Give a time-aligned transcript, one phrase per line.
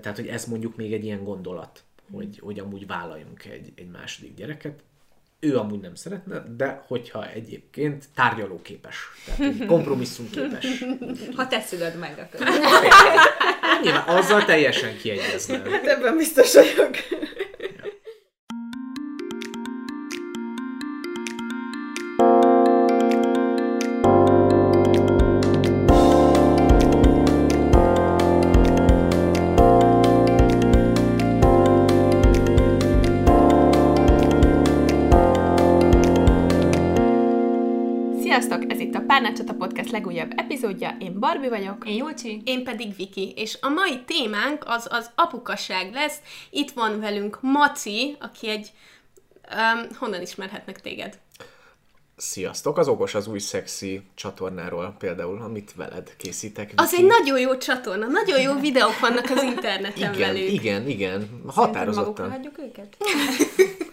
[0.00, 1.82] Tehát, hogy ez mondjuk még egy ilyen gondolat,
[2.12, 4.82] hogy, hogy amúgy vállaljunk egy, egy második gyereket.
[5.40, 10.66] Ő amúgy nem szeretne, de hogyha egyébként tárgyalóképes, tehát kompromisszumképes.
[11.36, 12.46] Ha te szülöd meg, akkor.
[13.82, 15.58] Nyilván azzal teljesen kiegyezne.
[15.70, 16.96] Hát ebben biztos vagyok.
[40.60, 40.96] Epizódja.
[41.00, 41.86] Én Barbie vagyok.
[41.86, 42.42] Én Júlcsi.
[42.44, 46.16] Én pedig Viki, és a mai témánk az az apukaság lesz.
[46.50, 48.70] Itt van velünk Maci, aki egy...
[49.50, 51.18] Um, honnan ismerhetnek téged?
[52.16, 52.78] Sziasztok!
[52.78, 56.72] Az Okos az új szexi csatornáról például, amit veled készítek.
[56.76, 60.52] Az egy nagyon jó csatorna, nagyon jó videók vannak az interneten igen, velük.
[60.52, 62.30] igen, igen, Magukra határozottan.
[62.30, 62.96] hagyjuk őket?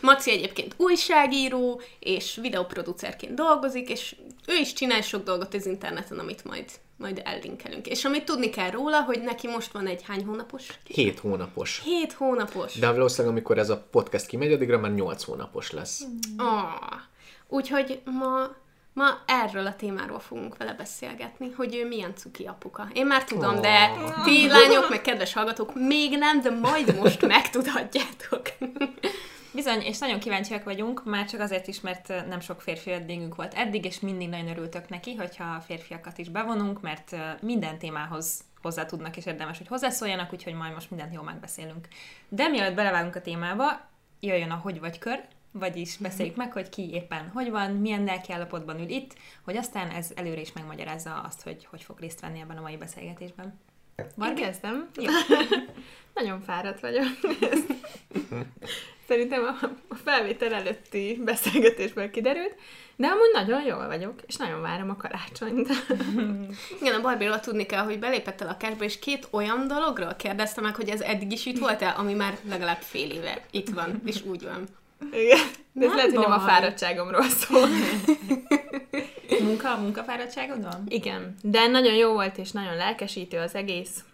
[0.00, 4.16] Maci egyébként újságíró, és videoproducerként dolgozik, és
[4.46, 6.64] ő is csinál sok dolgot az interneten, amit majd,
[6.96, 7.86] majd ellinkelünk.
[7.86, 10.66] És amit tudni kell róla, hogy neki most van egy hány hónapos?
[10.84, 11.82] Hét hónapos.
[11.84, 12.74] Hét hónapos.
[12.74, 16.02] De valószínűleg, amikor ez a podcast kimegy, addigra már nyolc hónapos lesz.
[16.36, 17.00] Ah,
[17.48, 18.54] úgyhogy ma,
[18.92, 22.88] ma erről a témáról fogunk vele beszélgetni, hogy ő milyen cuki apuka.
[22.92, 23.90] Én már tudom, de
[24.24, 28.42] ti lányok, meg kedves hallgatók, még nem, de majd most megtudhatjátok.
[29.56, 33.54] Bizony, és nagyon kíváncsiak vagyunk, már csak azért is, mert nem sok férfi vendégünk volt
[33.54, 38.86] eddig, és mindig nagyon örültök neki, hogyha a férfiakat is bevonunk, mert minden témához hozzá
[38.86, 41.88] tudnak, és érdemes, hogy hozzászóljanak, úgyhogy majd most mindent jól megbeszélünk.
[42.28, 43.88] De mielőtt belevágunk a témába,
[44.20, 48.32] jöjjön a hogy vagy kör, vagyis beszéljük meg, hogy ki éppen hogy van, milyen lelki
[48.32, 52.40] állapotban ül itt, hogy aztán ez előre is megmagyarázza azt, hogy hogy fog részt venni
[52.40, 53.60] ebben a mai beszélgetésben.
[54.24, 54.90] Én kezdem.
[54.94, 55.12] Jó.
[56.14, 57.06] Nagyon fáradt vagyok.
[59.08, 62.54] Szerintem a, a felvétel előtti beszélgetésből kiderült,
[62.96, 65.68] de amúgy nagyon jól vagyok, és nagyon várom a karácsonyt.
[66.80, 70.60] Igen, a Barbie-ról tudni kell, hogy belépett el a lakásba, és két olyan dologról kérdezte
[70.60, 74.24] meg, hogy ez eddig is itt volt-e, ami már legalább fél éve itt van, és
[74.24, 74.64] úgy van.
[75.12, 75.38] Igen.
[75.72, 76.46] De ez Nem lehet, hogy nem a baj.
[76.46, 77.68] fáradtságomról szól.
[79.42, 80.84] Munka, munkafáradtságod van?
[80.88, 84.04] Igen, de nagyon jó volt, és nagyon lelkesítő az egész.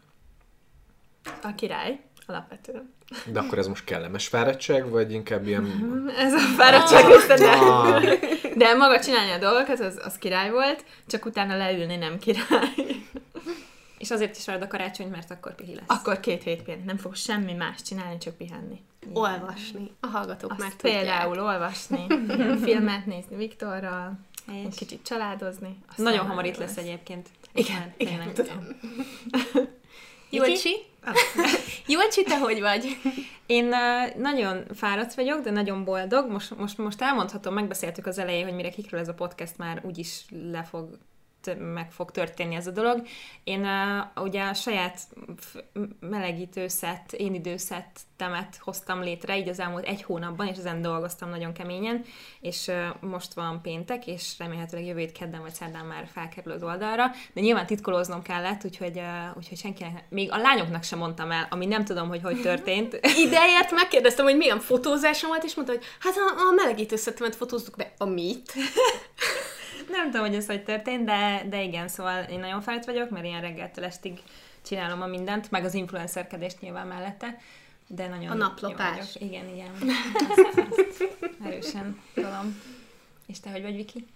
[1.42, 2.00] A király,
[2.32, 2.92] alapvetően.
[3.26, 5.64] De akkor ez most kellemes fáradtság, vagy inkább ilyen...
[6.26, 8.02] Ez a fáradtság része, de, Ah,
[8.56, 12.74] de maga csinálni a dolgokat, az, az király volt, csak utána leülni nem király.
[13.98, 15.84] És azért is várod a karácsonyt, mert akkor pihi lesz.
[15.86, 18.80] Akkor két hét pénzt nem fog semmi más csinálni, csak pihenni.
[19.12, 19.90] Olvasni.
[20.00, 20.98] A hallgatók Azt már tudják.
[21.02, 24.18] például olvasni, igen, filmet nézni Viktorral,
[24.48, 25.78] egy És kicsit családozni.
[25.88, 27.28] aztán nagyon hamar itt jó lesz egyébként.
[27.54, 28.32] Igen, Már igen, tényleg.
[28.32, 28.66] tudom.
[31.04, 31.56] Júlcsi?
[31.86, 32.96] Júlcsi, te hogy vagy?
[33.46, 33.74] Én
[34.16, 36.30] nagyon fáradt vagyok, de nagyon boldog.
[36.30, 40.24] Most, most, most elmondhatom, megbeszéltük az elején, hogy mire kikről ez a podcast már úgyis
[40.50, 40.98] le fog
[41.58, 43.02] meg fog történni ez a dolog.
[43.44, 45.00] Én uh, ugye a saját
[46.00, 52.04] melegítőszett, én időszettemet hoztam létre így az elmúlt egy hónapban, és ezen dolgoztam nagyon keményen,
[52.40, 56.62] és uh, most van péntek, és remélhetőleg jövő hét kedden vagy szerdán már felkerül az
[56.62, 61.46] oldalra, de nyilván titkolóznom kellett, úgyhogy, uh, úgyhogy senkinek, még a lányoknak sem mondtam el,
[61.50, 63.00] ami nem tudom, hogy hogy történt.
[63.26, 67.92] Ideért megkérdeztem, hogy milyen fotózásom volt, és mondta, hogy hát a, a melegítőszetemet fotóztuk be.
[67.98, 68.52] A mit?
[69.90, 73.24] Nem tudom, hogy ez hogy történt, de, de igen, szóval én nagyon fáradt vagyok, mert
[73.24, 74.18] ilyen reggeltől estig
[74.62, 77.38] csinálom a mindent, meg az influencerkedést nyilván mellette,
[77.86, 79.16] de nagyon A naplopás.
[79.18, 79.70] Igen, igen.
[80.30, 81.04] Ezt, ezt
[81.44, 82.60] erősen tudom.
[83.26, 84.06] És te hogy vagy, Viki?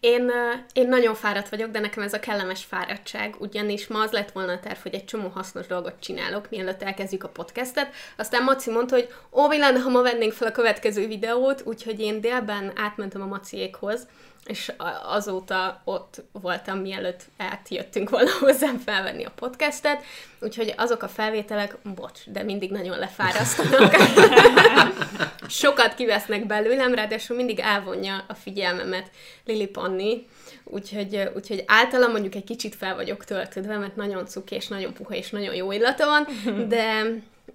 [0.00, 0.30] Én,
[0.72, 4.52] én nagyon fáradt vagyok, de nekem ez a kellemes fáradtság, ugyanis ma az lett volna
[4.52, 7.94] a terv, hogy egy csomó hasznos dolgot csinálok, mielőtt elkezdjük a podcastet.
[8.16, 12.00] Aztán Maci mondta, hogy ó, mi lenne, ha ma vennénk fel a következő videót, úgyhogy
[12.00, 14.06] én délben átmentem a Maciékhoz,
[14.46, 14.72] és
[15.02, 20.02] azóta ott voltam, mielőtt átjöttünk volna hozzám felvenni a podcastet,
[20.40, 23.94] úgyhogy azok a felvételek, bocs, de mindig nagyon lefárasztanak.
[25.48, 29.10] Sokat kivesznek belőlem, ráadásul mindig elvonja a figyelmemet
[29.44, 30.26] Lili Panni,
[30.64, 35.14] úgyhogy, úgyhogy általán mondjuk egy kicsit fel vagyok töltődve, mert nagyon cuki, és nagyon puha,
[35.14, 36.26] és nagyon jó illata van,
[36.68, 37.02] de,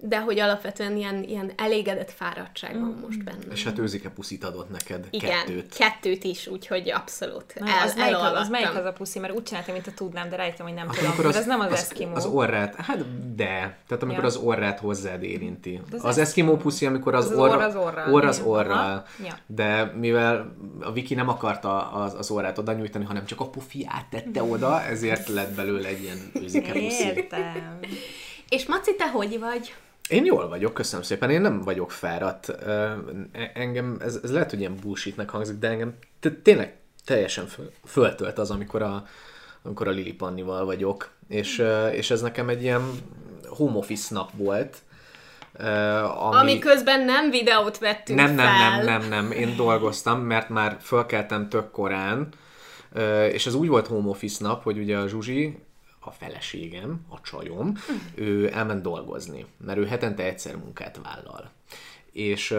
[0.00, 3.50] de hogy alapvetően ilyen, ilyen elégedett fáradtság van most bennem.
[3.52, 5.74] és hát őzike puszit adott neked, Igen, kettőt.
[5.76, 9.18] kettőt is, úgyhogy abszolút Na, el, az, melyik, az, az melyik az a puszi?
[9.18, 11.26] Mert úgy csináltam, mint a tudnám, de rájöttem, hogy nem Akkor, tudom.
[11.30, 12.14] Az, az nem az, eszkimó.
[12.14, 13.76] Az orrát, hát de.
[13.86, 14.28] Tehát amikor Ja.
[14.28, 15.80] az orrát hozzád érinti.
[15.90, 18.12] De az Az eszkimó puszi, amikor az, az az orra, orr az orral.
[18.14, 19.04] orr az orral.
[19.24, 19.38] Ja.
[19.46, 24.06] De mivel a Viki nem akarta az, az orrát oda nyújtani, hanem csak a pufiát
[24.10, 27.04] tette oda, ezért lett belőle egy ilyen őzike puszi.
[27.04, 27.78] Értem.
[28.48, 29.74] És Maci, te hogy vagy?
[30.08, 31.30] Én jól vagyok, köszönöm szépen.
[31.30, 32.48] Én nem vagyok fáradt.
[32.48, 35.94] E- Engem, ez, ez lehet, hogy ilyen bullshitnek hangzik, de engem
[36.42, 39.04] tényleg teljesen föl, föltölt az, amikor a,
[39.62, 41.10] amikor a Lili Pannival vagyok.
[41.28, 42.82] És, és ez nekem egy ilyen
[43.48, 44.76] home office nap volt.
[45.52, 45.66] ö,
[46.04, 48.84] Ami, Ami közben nem videót vettünk nem, nem, fel.
[48.84, 52.28] nem, nem, nem, én dolgoztam, mert már fölkeltem tök korán,
[53.32, 55.58] és ez úgy volt home office nap, hogy ugye a Zsuzsi,
[56.08, 57.72] a feleségem, a csajom,
[58.14, 61.50] ő elment dolgozni, mert ő hetente egyszer munkát vállal.
[62.12, 62.56] És,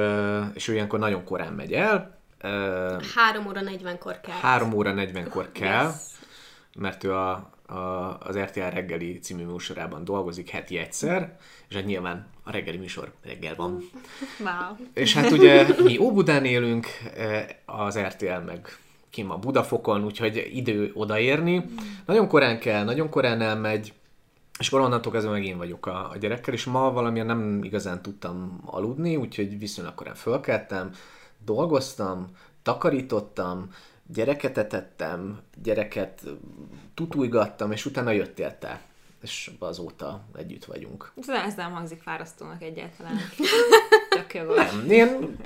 [0.53, 4.35] és ő ilyenkor nagyon korán megy el, ö, 3 óra 40-kor kell.
[4.35, 5.93] 3 óra 40-kor kell, Yes.
[6.75, 11.37] mert ő a, a, az RTL reggeli című műsorában dolgozik heti egyszer,
[11.69, 13.89] és hát nyilván a reggeli műsor reggel van.
[14.39, 14.87] Wow.
[14.93, 16.87] És hát ugye mi Óbudán élünk,
[17.65, 18.77] az RTL meg
[19.09, 21.65] kim a Budafokon, úgyhogy idő odaérni.
[22.05, 23.93] Nagyon korán kell, nagyon korán elmegy,
[24.59, 28.01] és akkor onnantól kezdve meg én vagyok a, a gyerekkel, és ma valamilyen nem igazán
[28.01, 30.91] tudtam aludni, úgyhogy viszonylag korán fölkeltem,
[31.45, 32.27] dolgoztam,
[32.63, 33.69] takarítottam,
[34.07, 36.23] gyereket etettem, gyereket
[36.93, 38.81] tutújgattam, és utána jöttél te.
[39.21, 41.11] És azóta együtt vagyunk.
[41.15, 43.17] Ez, ez nem hangzik fárasztónak egyáltalán.
[44.09, 44.71] Tök jogos.
[44.71, 45.37] Nem, én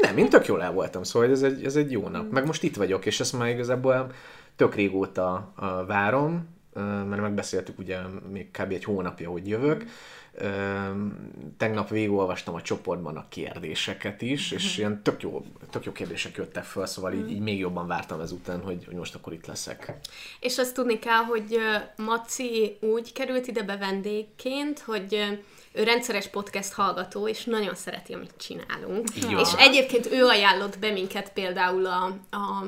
[0.00, 2.30] nem, én tök jól el voltam, szóval ez egy, ez egy jó nap.
[2.30, 4.12] Meg most itt vagyok, és ezt már igazából
[4.56, 5.52] tök régóta
[5.86, 6.48] várom,
[7.08, 7.98] mert megbeszéltük ugye
[8.32, 8.72] még kb.
[8.72, 9.84] egy hónapja, hogy jövök.
[11.56, 16.64] Tegnap végigolvastam a csoportban a kérdéseket is, és ilyen tök jó, tök jó kérdések jöttek
[16.64, 19.94] föl, szóval így, így még jobban vártam ezután, hogy, hogy most akkor itt leszek.
[20.40, 21.58] És azt tudni kell, hogy
[21.96, 25.40] Maci úgy került ide be vendégként, hogy
[25.74, 29.08] ő rendszeres podcast hallgató, és nagyon szereti, amit csinálunk.
[29.30, 29.38] Jó.
[29.38, 32.66] És egyébként ő ajánlott be minket például a, a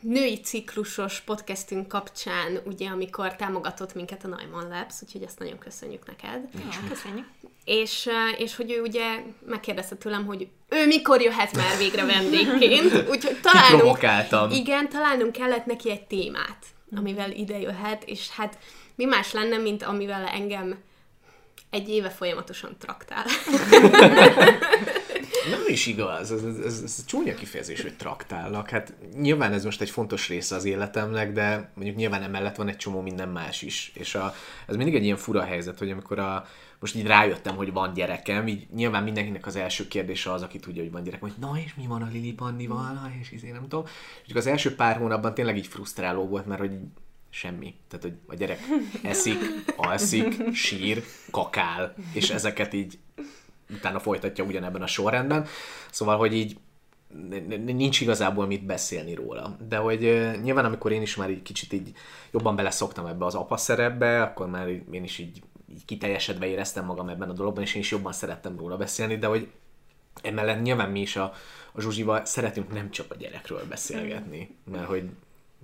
[0.00, 6.06] női ciklusos podcastünk kapcsán, ugye, amikor támogatott minket a Neumann Labs, úgyhogy ezt nagyon köszönjük
[6.06, 6.48] neked.
[6.54, 7.26] Ja, köszönjük.
[7.64, 8.08] És,
[8.38, 14.54] és hogy ő ugye megkérdezte tőlem, hogy ő mikor jöhet már végre vendégként, úgyhogy találnunk,
[14.54, 16.64] igen, találnunk kellett neki egy témát,
[16.96, 18.58] amivel ide jöhet, és hát
[18.94, 20.78] mi más lenne, mint amivel engem
[21.74, 23.24] egy éve folyamatosan traktál.
[25.50, 28.70] Nem is igaz, ez, ez, ez, ez csúnya kifejezés, hogy traktálnak.
[28.70, 32.76] Hát nyilván ez most egy fontos része az életemnek, de mondjuk nyilván emellett van egy
[32.76, 33.92] csomó minden más is.
[33.94, 34.34] És a,
[34.66, 36.46] ez mindig egy ilyen fura helyzet, hogy amikor a,
[36.78, 40.82] most így rájöttem, hogy van gyerekem, így nyilván mindenkinek az első kérdése az, aki tudja,
[40.82, 43.84] hogy van gyerek, hogy na és mi van a Lili Pannival, és izé nem tudom.
[44.26, 46.72] És az első pár hónapban tényleg így frusztráló volt, mert hogy
[47.34, 47.74] semmi.
[47.88, 48.60] Tehát, hogy a gyerek
[49.02, 49.38] eszik,
[49.76, 52.98] alszik, sír, kakál, és ezeket így
[53.70, 55.46] utána folytatja ugyanebben a sorrendben.
[55.90, 56.56] Szóval, hogy így
[57.64, 59.56] nincs igazából mit beszélni róla.
[59.68, 60.00] De hogy
[60.42, 61.92] nyilván, amikor én is már így kicsit így
[62.30, 65.42] jobban beleszoktam ebbe az apa szerepbe, akkor már én is így,
[65.72, 69.26] így kiteljesedve éreztem magam ebben a dologban, és én is jobban szerettem róla beszélni, de
[69.26, 69.48] hogy
[70.22, 71.32] emellett nyilván mi is a,
[71.72, 75.10] a Zsuzsival szeretünk nem csak a gyerekről beszélgetni, mert hogy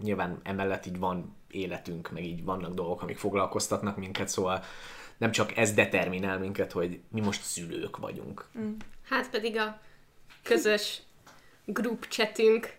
[0.03, 4.65] nyilván emellett így van életünk, meg így vannak dolgok, amik foglalkoztatnak minket, szóval
[5.19, 8.45] nem csak ez determinál minket, hogy mi most szülők vagyunk.
[9.09, 9.81] Hát pedig a
[10.43, 11.03] közös
[11.65, 12.79] group chatünk.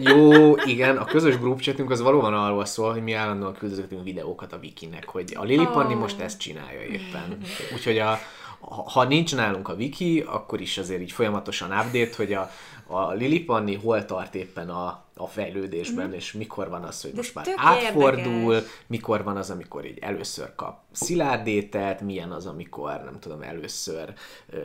[0.00, 4.52] Jó, igen, a közös group chatünk az valóban arról szól, hogy mi állandóan küldözgetünk videókat
[4.52, 7.38] a Wikinek, hogy a Lili Panni most ezt csinálja éppen.
[7.74, 8.18] Úgyhogy a,
[8.60, 12.50] ha ha nincs nálunk a Wiki, akkor is azért így folyamatosan update, hogy a,
[12.86, 17.16] a Lili Panni hol tart éppen a, a fejlődésben, és mikor van az, hogy De
[17.16, 18.70] most már átfordul, érdekes.
[18.86, 24.12] mikor van az, amikor így először kap szilárdételt, milyen az, amikor nem tudom, először
[24.50, 24.58] ö,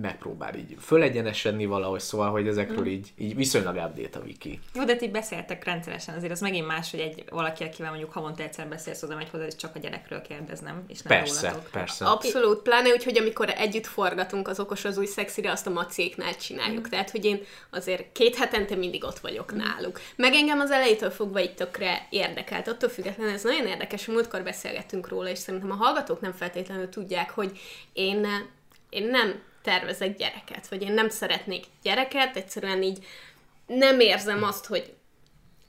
[0.00, 4.60] megpróbál így fölegyenesedni valahogy, szóval, hogy ezekről így, így viszonylag update a Wiki.
[4.74, 8.42] Jó, de ti beszéltek rendszeresen, azért az megint más, hogy egy valaki, akivel mondjuk havonta
[8.42, 11.70] egyszer beszélsz, oda megy hozzá, és csak a gyerekről kérdeznem, és nem Persze, rólatok.
[11.70, 12.06] persze.
[12.06, 16.36] Abszolút, pláne úgy, hogy amikor együtt forgatunk az okos az új szexire, azt a macéknál
[16.36, 16.88] csináljuk.
[16.88, 17.40] Tehát, hogy én
[17.70, 19.91] azért két hetente mindig ott vagyok náluk.
[20.16, 22.68] Meg engem az elejétől fogva itt tökre érdekelt.
[22.68, 27.30] Attól függetlenül ez nagyon érdekes, múltkor beszélgettünk róla, és szerintem a hallgatók nem feltétlenül tudják,
[27.30, 27.58] hogy
[27.92, 28.26] én,
[28.90, 33.06] én nem tervezek gyereket, vagy én nem szeretnék gyereket, egyszerűen így
[33.66, 34.92] nem érzem azt, hogy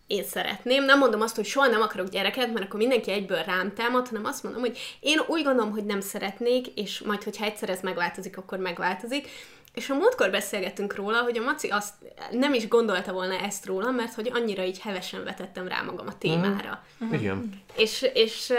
[0.08, 0.86] én szeretném.
[0.86, 4.25] Nem mondom azt, hogy soha nem akarok gyereket, mert akkor mindenki egyből rám támad, hanem
[4.25, 8.38] azt mondom, hogy én úgy gondolom, hogy nem szeretnék, és majd, hogyha egyszer ez megváltozik,
[8.38, 9.27] akkor megváltozik.
[9.74, 11.94] És a múltkor beszélgettünk róla, hogy a Maci azt
[12.32, 16.18] nem is gondolta volna ezt róla, mert hogy annyira így hevesen vetettem rá magam a
[16.18, 16.84] témára.
[17.12, 17.62] Igen.
[17.75, 18.53] És, és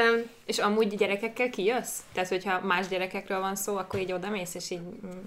[0.44, 1.98] És amúgy gyerekekkel kijössz?
[2.12, 4.80] Tehát, hogyha más gyerekekről van szó, akkor így odamész, és így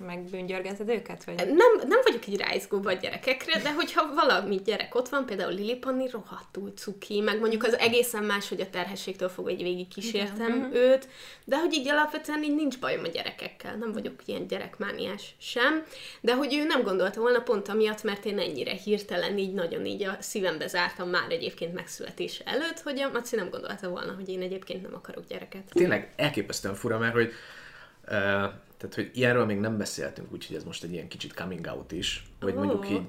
[0.06, 1.24] megbűngyörgeted őket?
[1.24, 1.36] Vagy?
[1.36, 5.76] nem, nem vagyok így ráizgóba a gyerekekre, de hogyha valami gyerek ott van, például Lili
[5.76, 10.70] Panni rohadtul cuki, meg mondjuk az egészen más, hogy a terhességtől fogva egy végig kísértem
[10.74, 11.08] őt,
[11.46, 15.77] de hogy így alapvetően így nincs bajom a gyerekekkel, nem vagyok ilyen gyerekmániás sem,
[16.22, 20.04] de hogy ő nem gondolta volna pont amiatt, mert én ennyire hirtelen így nagyon így
[20.04, 24.42] a szívembe zártam már egyébként megszületése előtt, hogy a Maci nem gondolta volna, hogy én
[24.42, 25.64] egyébként nem akarok gyereket.
[25.70, 27.32] Tényleg elképesztően fura, mert hogy,
[28.04, 28.12] uh,
[28.78, 32.24] tehát, hogy ilyenről még nem beszéltünk, úgyhogy ez most egy ilyen kicsit coming out is,
[32.42, 32.58] hogy Ó.
[32.58, 33.06] mondjuk így,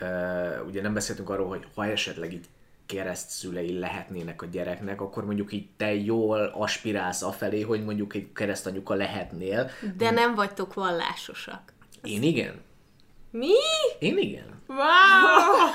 [0.00, 2.46] uh, ugye nem beszéltünk arról, hogy ha esetleg így
[2.88, 8.94] keresztszülei lehetnének a gyereknek, akkor mondjuk így te jól aspirálsz afelé, hogy mondjuk egy keresztanyuka
[8.94, 9.70] lehetnél.
[9.96, 11.72] De nem vagytok vallásosak.
[12.02, 12.64] Én igen.
[13.30, 13.54] Mi?
[13.98, 14.62] Én igen.
[14.66, 14.78] Wow!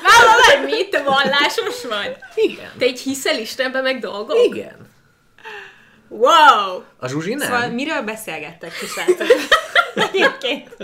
[0.04, 0.88] Vállalj, vagy mi?
[0.90, 2.18] Te vallásos vagy?
[2.36, 2.72] Igen.
[2.78, 4.38] Te egy hiszel Istenbe meg dolgok?
[4.46, 4.92] Igen.
[6.08, 6.82] Wow!
[6.98, 7.48] A Zsuzsi nem?
[7.48, 9.28] Szóval miről beszélgettek, kisrácok?
[9.96, 10.76] Egyébként.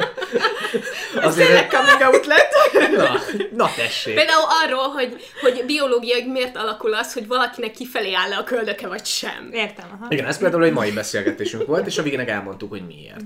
[1.21, 1.73] Azért...
[1.73, 2.51] Coming out lett.
[2.95, 3.19] Na,
[3.51, 4.15] na tessék.
[4.15, 8.87] Például arról, hogy, hogy biológiai miért alakul az, hogy valakinek kifelé áll le a köldöke,
[8.87, 9.49] vagy sem.
[9.51, 10.05] Értem, aha.
[10.09, 13.21] Igen, ez például egy mai beszélgetésünk volt, és a végének elmondtuk, hogy miért.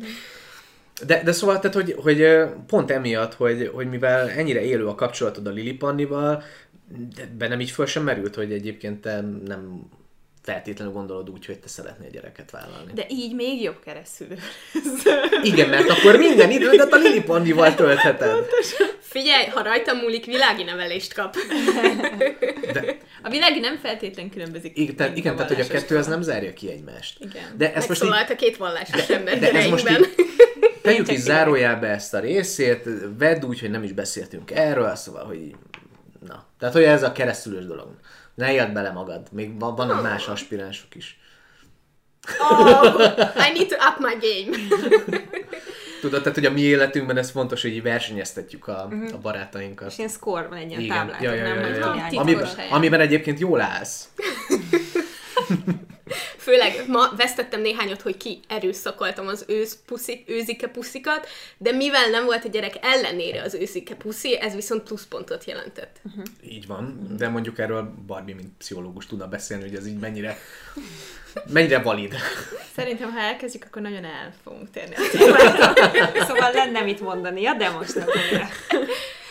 [1.05, 2.27] De, de szóval, tehát, hogy, hogy
[2.67, 6.43] pont emiatt, hogy, hogy mivel ennyire élő a kapcsolatod a Lili Pannival,
[7.15, 9.89] de bennem így föl sem merült, hogy egyébként te nem
[10.43, 12.93] feltétlenül gondolod úgy, hogy te szeretnél gyereket vállalni.
[12.93, 13.01] De...
[13.01, 14.27] De így még jobb keresztül.
[15.43, 18.45] Igen, mert akkor minden idődet a Lili Pannival töltheted.
[19.00, 21.35] Figyelj, ha rajtam múlik, világi nevelést kap.
[22.73, 24.77] De, A világi nem feltétlen különbözik.
[24.77, 27.17] igen, tehát, igen, tehát, hogy a kettő az nem zárja ki egymást.
[27.19, 27.43] Igen.
[27.57, 30.15] De ezt most így, a két vallásos ember de ez most így,
[30.83, 35.55] tegyük is zárójelbe ezt a részét, vedd úgy, hogy nem is beszéltünk erről, szóval, hogy
[36.27, 36.45] na.
[36.59, 37.87] Tehát, hogy ez a keresztülős dolog.
[38.35, 41.19] Ne éld bele magad, még van, vannak más aspiránsok is.
[42.39, 42.99] Oh,
[43.47, 44.57] I need to up my game.
[46.01, 49.91] Tudod, tehát, hogy a mi életünkben ez fontos, hogy így versenyeztetjük a, a barátainkat.
[49.91, 50.97] És ilyen score van egy ilyen Igen.
[50.97, 52.19] táblát, Ja, ja, ja, ja, ja.
[52.19, 54.07] Amiben, amiben egyébként jól állsz.
[56.38, 62.25] Főleg ma vesztettem néhányat, hogy ki erőszakoltam az ősz puszik, őzike puszikat, de mivel nem
[62.25, 66.01] volt a gyerek ellenére az őzike puszi, ez viszont pluszpontot jelentett.
[66.50, 70.38] Így van, de mondjuk erről Barbie, mint pszichológus tudna beszélni, hogy ez így mennyire,
[71.48, 72.15] mennyire valid.
[72.75, 74.95] Szerintem, ha elkezdjük, akkor nagyon el fogunk térni.
[74.95, 75.00] a.
[76.27, 78.48] Szóval lenne mit mondania, de most nem fogja.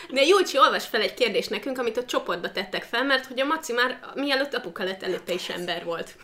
[0.09, 3.45] De Júlcsi, olvas fel egy kérdést nekünk, amit a csoportba tettek fel, mert hogy a
[3.45, 6.15] Maci már mielőtt apuka lett, előtte is ember volt.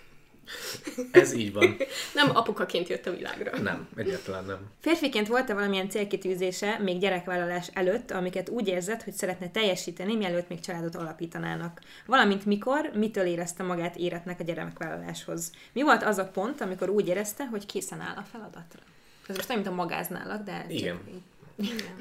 [1.12, 1.77] Ez így van.
[2.13, 3.60] Nem apukaként jött a világra.
[3.60, 4.58] Nem, egyáltalán nem.
[4.79, 10.60] Férfiként volt-e valamilyen célkitűzése még gyerekvállalás előtt, amiket úgy érzett, hogy szeretne teljesíteni, mielőtt még
[10.60, 11.82] családot alapítanának?
[12.06, 15.51] Valamint mikor, mitől érezte magát éretnek a gyerekvállaláshoz?
[15.74, 18.82] Mi volt az a pont, amikor úgy érezte, hogy készen áll a feladatra?
[19.27, 20.65] Ez most nem, mint a magáználak, de...
[20.68, 21.00] Igen.
[21.10, 21.22] így.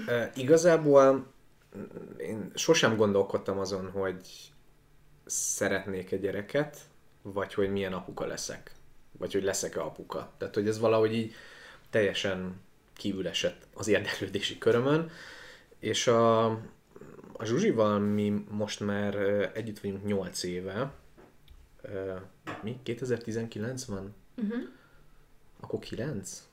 [0.06, 1.26] Uh, igazából
[1.76, 4.52] mm, én sosem gondolkodtam azon, hogy
[5.26, 6.78] szeretnék egy gyereket,
[7.32, 8.72] vagy hogy milyen apuka leszek.
[9.18, 10.32] Vagy hogy leszek-e apuka.
[10.38, 11.34] Tehát, hogy ez valahogy így
[11.90, 12.60] teljesen
[12.92, 15.10] kívül esett az érdeklődési körömön.
[15.78, 16.44] És a,
[17.32, 19.14] a Zsuzsival mi most már
[19.54, 20.92] együtt vagyunk 8 éve.
[22.62, 22.80] Mi?
[22.82, 24.14] 2019 van?
[24.36, 24.62] Uh-huh.
[25.60, 26.47] Akkor 9?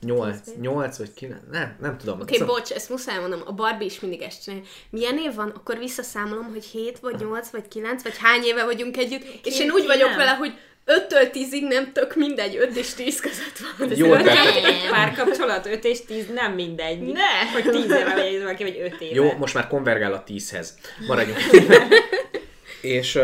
[0.00, 1.40] 8, 8 vagy 9?
[1.50, 2.20] Nem, nem tudom.
[2.20, 4.64] Oké, okay, bocs, ezt muszáj mondom, a Barbie is mindig ezt csinálja.
[4.90, 5.48] Milyen év van?
[5.48, 9.70] Akkor visszaszámolom, hogy 7 vagy 8 vagy 9, vagy hány éve vagyunk együtt, és én
[9.70, 10.16] úgy vagyok nem.
[10.16, 10.52] vele, hogy
[10.86, 13.96] 5-től 10-ig nem tök mindegy, 5 és 10 között van.
[13.96, 17.00] Jó, tehát- Egy párkapcsolat 5 és 10 nem mindegy.
[17.00, 17.50] Ne!
[17.52, 19.14] Hogy 10 éve vagy valaki, vagy 5 éve.
[19.14, 20.78] Jó, most már konvergál a tízhez.
[21.06, 21.40] Maradjunk.
[22.80, 23.18] És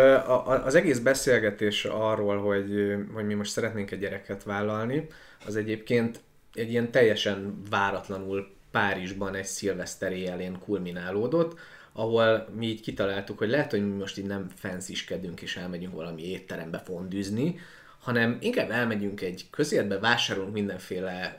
[0.64, 5.06] az egész beszélgetés arról, hogy, hogy mi most szeretnénk egy gyereket vállalni,
[5.46, 6.20] az egyébként
[6.54, 11.58] egy ilyen teljesen váratlanul Párizsban egy szilveszter éjjelén kulminálódott,
[11.92, 16.30] ahol mi így kitaláltuk, hogy lehet, hogy mi most így nem fensziskedünk és elmegyünk valami
[16.30, 17.58] étterembe fondűzni,
[18.00, 21.38] hanem inkább elmegyünk egy közértbe, vásárolunk mindenféle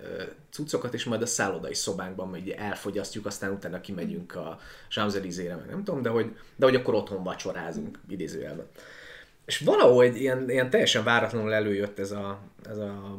[0.50, 5.84] cuccokat, és majd a szállodai szobánkban így elfogyasztjuk, aztán utána kimegyünk a Champs-Élysées-re, meg nem
[5.84, 8.66] tudom, de hogy, de hogy akkor otthon vacsorázunk, idézőjelben.
[9.46, 12.40] És valahogy ilyen, ilyen teljesen váratlanul előjött ez a,
[12.70, 13.18] ez a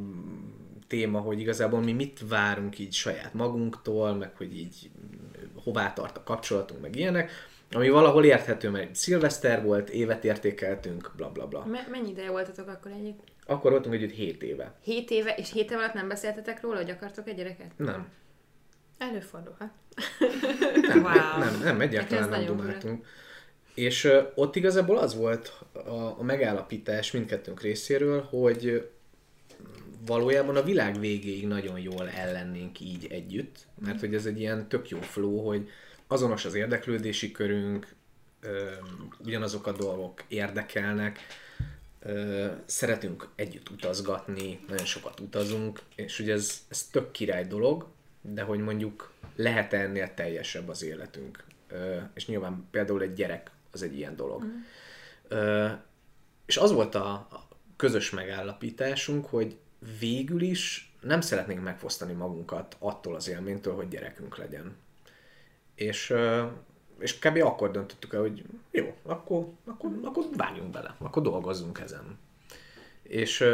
[0.92, 4.90] téma, hogy igazából mi mit várunk így saját magunktól, meg hogy így
[5.64, 7.30] hová tart a kapcsolatunk, meg ilyenek,
[7.70, 11.64] ami valahol érthető, mert szilveszter volt, évet értékeltünk, bla bla bla.
[11.66, 13.18] Me- mennyi ideje voltatok akkor együtt?
[13.46, 14.74] Akkor voltunk együtt 7 éve.
[14.82, 17.72] 7 éve, és 7 év alatt nem beszéltetek róla, hogy akartok egy gyereket?
[17.76, 18.08] Nem.
[18.98, 19.70] Előfordulhat.
[20.88, 21.38] Nem, Wow.
[21.38, 23.06] nem, nem, egyáltalán nem dumáltunk.
[23.74, 28.90] És ott igazából az volt a, a megállapítás mindkettőnk részéről, hogy
[30.06, 34.88] valójában a világ végéig nagyon jól ellennénk így együtt, mert hogy ez egy ilyen tök
[34.88, 35.68] jó flow, hogy
[36.06, 37.94] azonos az érdeklődési körünk,
[39.18, 41.18] ugyanazok a dolgok érdekelnek,
[42.64, 47.86] szeretünk együtt utazgatni, nagyon sokat utazunk, és ugye ez, ez tök király dolog,
[48.20, 51.44] de hogy mondjuk lehet ennél teljesebb az életünk.
[52.14, 54.44] És nyilván például egy gyerek az egy ilyen dolog.
[54.44, 55.66] Mm.
[56.46, 57.28] És az volt a
[57.76, 59.56] közös megállapításunk, hogy
[59.98, 64.76] végül is nem szeretnénk megfosztani magunkat attól az élménytől, hogy gyerekünk legyen.
[65.74, 66.14] És,
[66.98, 67.36] és kb.
[67.36, 72.18] akkor döntöttük el, hogy jó, akkor, akkor, akkor vágjunk bele, akkor dolgozzunk ezen.
[73.02, 73.44] És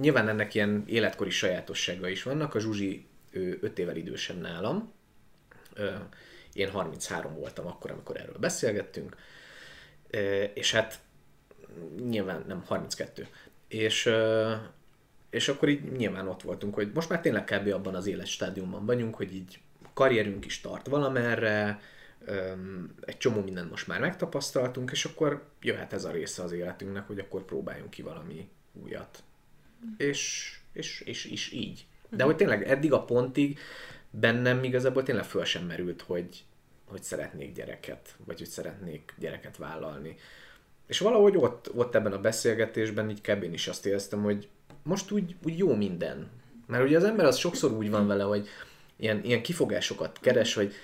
[0.00, 2.54] nyilván ennek ilyen életkori sajátossága is vannak.
[2.54, 4.92] A Zsuzsi ő 5 évvel idősebb nálam.
[6.52, 9.16] Én 33 voltam akkor, amikor erről beszélgettünk.
[10.54, 11.00] És hát
[12.08, 13.28] nyilván nem 32.
[13.68, 14.10] És,
[15.32, 17.72] és akkor így nyilván ott voltunk, hogy most már tényleg kb.
[17.72, 19.60] abban az életstádiumban vagyunk, hogy így
[19.94, 21.80] karrierünk is tart valamerre,
[23.00, 27.18] egy csomó mindent most már megtapasztaltunk, és akkor jöhet ez a része az életünknek, hogy
[27.18, 28.48] akkor próbáljunk ki valami
[28.82, 29.22] újat.
[29.96, 31.86] És, és, és, és így.
[32.08, 33.58] De hogy tényleg eddig a pontig
[34.10, 36.44] bennem igazából tényleg föl sem merült, hogy,
[36.84, 40.16] hogy szeretnék gyereket, vagy hogy szeretnék gyereket vállalni.
[40.86, 43.42] És valahogy ott, ott ebben a beszélgetésben így kb.
[43.42, 44.48] én is azt éreztem, hogy
[44.82, 46.30] most úgy, úgy jó minden.
[46.66, 48.48] Mert ugye az ember az sokszor úgy van vele, hogy
[48.96, 50.74] ilyen, ilyen kifogásokat keres, hogy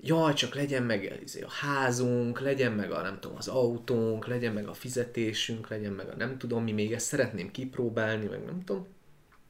[0.00, 4.52] jaj, csak legyen meg izé, a házunk, legyen meg a nem tudom, az autónk, legyen
[4.52, 8.64] meg a fizetésünk, legyen meg a nem tudom mi, még ezt szeretném kipróbálni, meg nem
[8.64, 8.86] tudom.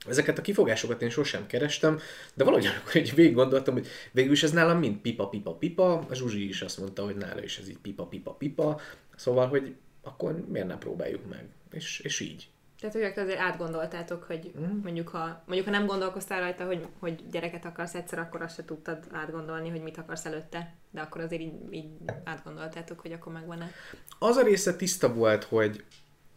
[0.09, 1.99] Ezeket a kifogásokat én sosem kerestem,
[2.35, 5.99] de valahogy amikor így végig gondoltam, hogy végül is ez nálam mind pipa, pipa, pipa,
[5.99, 8.81] a Zsuzsi is azt mondta, hogy nála is ez így pipa, pipa, pipa,
[9.17, 12.49] szóval, hogy akkor miért nem próbáljuk meg, és, és így.
[12.81, 14.81] Tehát, hogy azért átgondoltátok, hogy Mm.
[14.83, 18.65] mondjuk, ha, mondjuk, ha nem gondolkoztál rajta, hogy, hogy gyereket akarsz egyszer, akkor azt se
[18.65, 20.75] tudtad átgondolni, hogy mit akarsz előtte.
[20.91, 21.89] De akkor azért így, így
[22.25, 23.71] átgondoltátok, hogy akkor megvan-e.
[24.19, 25.85] Az a része tiszta volt, hogy,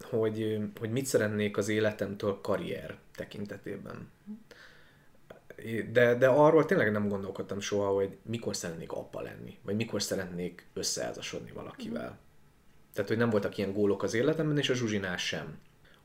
[0.09, 4.12] hogy, hogy mit szeretnék az életemtől karrier tekintetében.
[5.91, 10.67] De, de arról tényleg nem gondolkodtam soha, hogy mikor szeretnék apa lenni, vagy mikor szeretnék
[10.73, 12.17] összeházasodni valakivel.
[12.93, 15.58] Tehát, hogy nem voltak ilyen gólok az életemben, és a Zsuzsinál sem.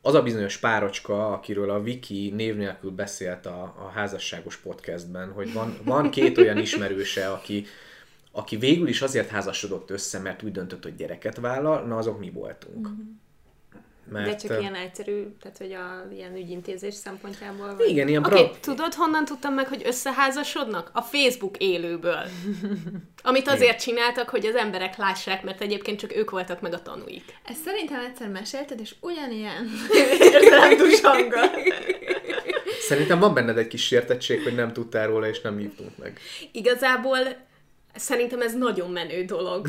[0.03, 5.53] Az a bizonyos párocska, akiről a Viki név nélkül beszélt a, a házasságos podcastben, hogy
[5.53, 7.67] van, van két olyan ismerőse, aki,
[8.33, 12.31] aki végül is azért házasodott össze, mert úgy döntött, hogy gyereket vállal, na azok mi
[12.31, 12.89] voltunk.
[14.11, 17.75] Mert, De csak ilyen egyszerű, tehát hogy a ilyen ügyintézés szempontjából?
[17.77, 17.89] Vagy?
[17.89, 18.61] Igen, ilyen Oké, okay, pra...
[18.61, 20.91] tudod, honnan tudtam meg, hogy összeházasodnak?
[20.93, 22.23] A Facebook élőből.
[23.23, 27.25] Amit azért csináltak, hogy az emberek lássák, mert egyébként csak ők voltak meg a tanúik.
[27.45, 29.69] Ezt szerintem egyszer mesélted, és ugyanilyen
[30.33, 31.51] értelemdusanggal.
[32.81, 36.19] Szerintem van benned egy kis sértettség, hogy nem tudtál róla, és nem hívtunk meg.
[36.53, 37.47] Igazából
[37.99, 39.67] szerintem ez nagyon menő dolog.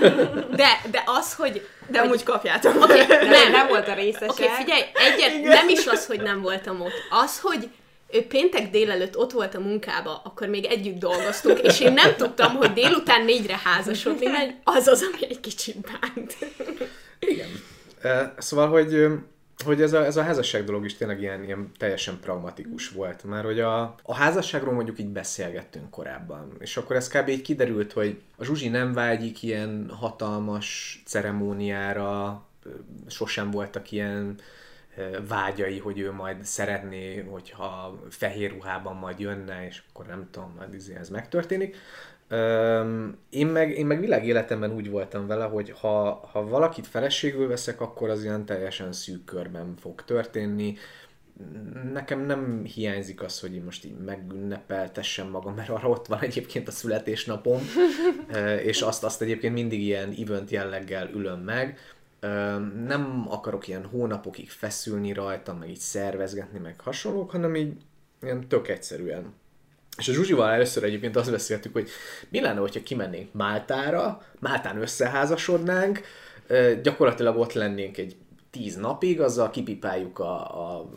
[0.60, 1.66] De, de az, hogy...
[1.88, 2.82] De amúgy kapjátok.
[2.82, 4.26] Okay, Nem, nem, volt a részese.
[4.28, 6.92] Oké, okay, figyelj, egyet, nem is az, hogy nem voltam ott.
[7.10, 7.68] Az, hogy
[8.12, 12.54] ő péntek délelőtt ott volt a munkába, akkor még együtt dolgoztunk, és én nem tudtam,
[12.54, 16.36] hogy délután négyre házasodni megy, az az, ami egy kicsit bánt.
[17.18, 17.48] Igen.
[18.38, 19.06] Szóval, hogy,
[19.62, 23.44] hogy ez a, ez a házasság dolog is tényleg ilyen, ilyen teljesen pragmatikus volt, mert
[23.44, 27.28] hogy a, a házasságról mondjuk így beszélgettünk korábban, és akkor ez kb.
[27.28, 32.42] így kiderült, hogy a Zsuzsi nem vágyik ilyen hatalmas ceremóniára,
[33.08, 34.36] sosem voltak ilyen
[35.28, 40.74] vágyai, hogy ő majd szeretné, hogyha fehér ruhában majd jönne, és akkor nem tudom, majd
[40.74, 41.76] izé ez megtörténik.
[42.32, 47.80] Öm, én, meg, én meg világéletemben úgy voltam vele, hogy ha, ha valakit feleségül veszek,
[47.80, 50.76] akkor az ilyen teljesen szűk körben fog történni.
[51.92, 56.68] Nekem nem hiányzik az, hogy én most így megünnepeltessem magam, mert arra ott van egyébként
[56.68, 57.60] a születésnapom,
[58.70, 61.78] és azt, azt egyébként mindig ilyen event jelleggel ülöm meg.
[62.86, 67.72] Nem akarok ilyen hónapokig feszülni rajta, meg így szervezgetni, meg hasonlók, hanem így
[68.22, 69.32] ilyen tök egyszerűen
[70.00, 71.88] és a Zsuzsival először egyébként azt beszéltük, hogy
[72.28, 76.00] mi lenne, hogyha kimennénk Máltára, Máltán összeházasodnánk,
[76.82, 78.16] gyakorlatilag ott lennénk egy
[78.50, 80.90] tíz napig, azzal kipipáljuk a, a,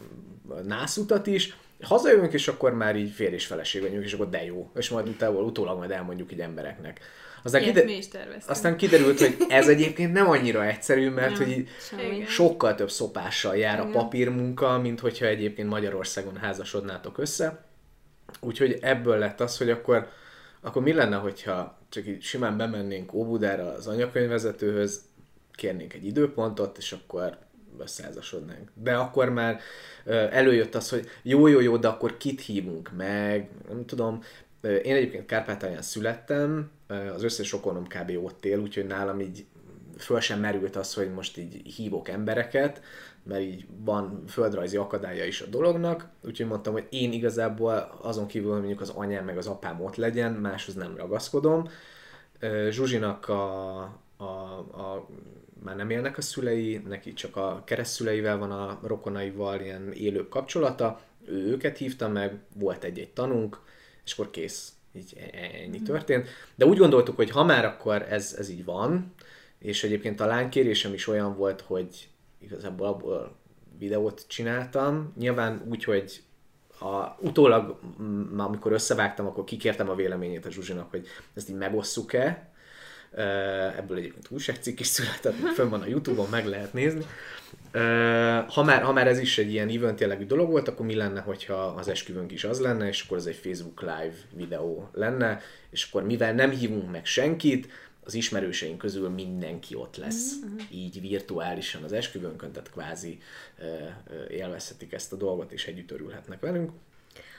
[0.49, 4.43] a nászutat is, hazajövünk, és akkor már így férj és feleség vagyunk, és akkor de
[4.45, 6.99] jó, és majd utána, utólag majd elmondjuk így embereknek.
[7.43, 8.49] Aztán, Ilyet kide- mi is terveztünk.
[8.49, 12.25] aztán kiderült, hogy ez egyébként nem annyira egyszerű, mert hogy így Igen.
[12.25, 13.91] sokkal több szopással jár a Igen.
[13.93, 17.65] papírmunka, mint hogyha egyébként Magyarországon házasodnátok össze.
[18.39, 20.07] Úgyhogy ebből lett az, hogy akkor
[20.63, 25.01] akkor mi lenne, hogyha csak így simán bemennénk Óbudára az anyakönyvvezetőhöz,
[25.51, 27.37] kérnénk egy időpontot, és akkor
[27.79, 28.71] összeházasodnánk.
[28.73, 29.59] De akkor már
[30.31, 34.23] előjött az, hogy jó, jó, jó, de akkor kit hívunk meg, nem tudom.
[34.61, 38.11] Én egyébként Kárpátalján születtem, az összes rokonom kb.
[38.23, 39.45] ott él, úgyhogy nálam így
[39.97, 42.81] föl sem merült az, hogy most így hívok embereket,
[43.23, 48.49] mert így van földrajzi akadálya is a dolognak, úgyhogy mondtam, hogy én igazából azon kívül,
[48.49, 51.69] hogy mondjuk az anyám meg az apám ott legyen, máshoz nem ragaszkodom.
[52.69, 53.79] Zsuzsinak a,
[54.17, 55.07] a, a
[55.63, 61.01] már nem élnek a szülei, neki csak a keresztszüleivel van a rokonaival ilyen élő kapcsolata,
[61.25, 63.61] ő őket hívta meg, volt egy-egy tanunk,
[64.05, 64.73] és akkor kész.
[64.95, 66.27] Így e- e- ennyi történt.
[66.55, 69.13] De úgy gondoltuk, hogy ha már akkor ez, ez így van,
[69.59, 72.07] és egyébként a lánykérésem is olyan volt, hogy
[72.43, 73.35] igazából abból
[73.77, 75.13] videót csináltam.
[75.17, 76.23] Nyilván úgy, hogy
[76.79, 77.79] a, utólag,
[78.37, 82.51] amikor összevágtam, akkor kikértem a véleményét a Zsuzsinak, hogy ezt így megosszuk-e.
[83.77, 87.05] Ebből egyébként újságcikk is született, fönn van a Youtube-on, meg lehet nézni.
[88.47, 91.21] Ha már, ha már ez is egy ilyen event jellegű dolog volt, akkor mi lenne,
[91.21, 95.87] hogyha az esküvőnk is az lenne, és akkor ez egy Facebook live videó lenne, és
[95.89, 97.67] akkor mivel nem hívunk meg senkit,
[98.03, 100.57] az ismerőseink közül mindenki ott lesz, mm-hmm.
[100.71, 103.17] így virtuálisan az esküvőnkön, tehát kvázi
[104.29, 106.71] élvezhetik ezt a dolgot, és együtt örülhetnek velünk.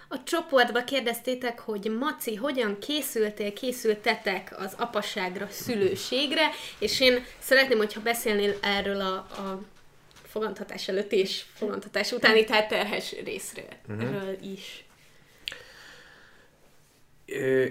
[0.09, 8.01] A csoportba kérdeztétek, hogy Maci, hogyan készültél, készültetek az apasságra, szülőségre, és én szeretném, hogyha
[8.03, 9.63] beszélnél erről a, a
[10.27, 14.53] fogantatás előtt és fogantatás utáni, tehát terhes részről uh-huh.
[14.53, 14.85] is.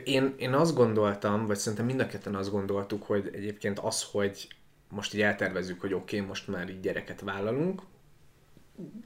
[0.04, 4.48] Én, én azt gondoltam, vagy szerintem mind a ketten azt gondoltuk, hogy egyébként az, hogy
[4.90, 7.82] most így eltervezzük, hogy oké, okay, most már így gyereket vállalunk,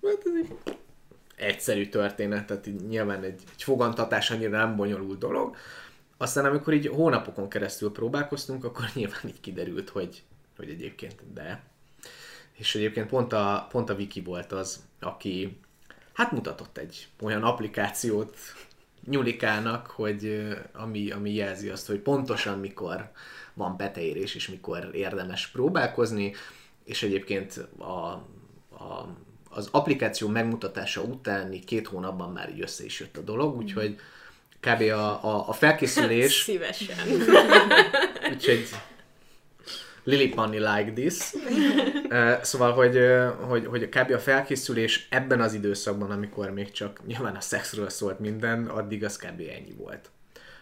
[0.04, 0.58] hát ez egy
[1.36, 5.56] egyszerű történet, tehát így nyilván egy, egy fogantatás annyira nem bonyolult dolog.
[6.18, 10.24] Aztán amikor így hónapokon keresztül próbálkoztunk, akkor nyilván így kiderült, hogy,
[10.58, 11.64] hogy egyébként de.
[12.54, 15.60] És egyébként pont a, pont a Wiki volt az, aki
[16.14, 18.38] hát mutatott egy olyan applikációt,
[19.06, 23.12] nyulikának, hogy ami, ami jelzi azt, hogy pontosan mikor
[23.54, 26.34] van beteérés, és mikor érdemes próbálkozni,
[26.84, 29.16] és egyébként a, a,
[29.50, 33.96] az applikáció megmutatása utáni két hónapban már így össze is jött a dolog, úgyhogy
[34.60, 34.82] kb.
[34.82, 36.34] a, a, a felkészülés...
[36.44, 36.98] Szívesen.
[38.32, 38.68] úgyhogy
[40.08, 41.34] Lily Panny like this.
[42.10, 43.00] Uh, szóval, hogy,
[43.48, 44.12] hogy, hogy kb.
[44.12, 49.18] a felkészülés ebben az időszakban, amikor még csak nyilván a szexről szólt minden, addig az
[49.18, 49.40] kb.
[49.40, 50.10] ennyi volt.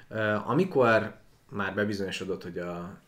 [0.10, 1.16] Uh, amikor
[1.50, 3.00] már bebizonyosodott, hogy a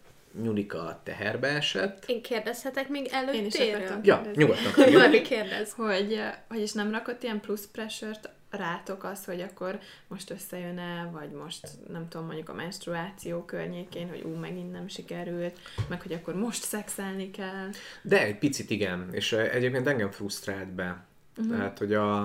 [0.41, 2.03] Nyulika teherbe esett.
[2.07, 3.55] Én kérdezhetek még előtt Én is
[4.03, 4.91] Ja, nyugodtan.
[4.91, 5.73] Valami kérdez.
[5.73, 8.19] Hogy, hogy is nem rakott ilyen plusz pressure
[8.49, 14.21] rátok az, hogy akkor most összejön-e, vagy most nem tudom, mondjuk a menstruáció környékén, hogy
[14.21, 17.69] ú, megint nem sikerült, meg hogy akkor most szexelni kell.
[18.01, 21.05] De egy picit igen, és egyébként engem frusztrált be.
[21.37, 21.55] Uh-huh.
[21.55, 22.21] Tehát, hogy a,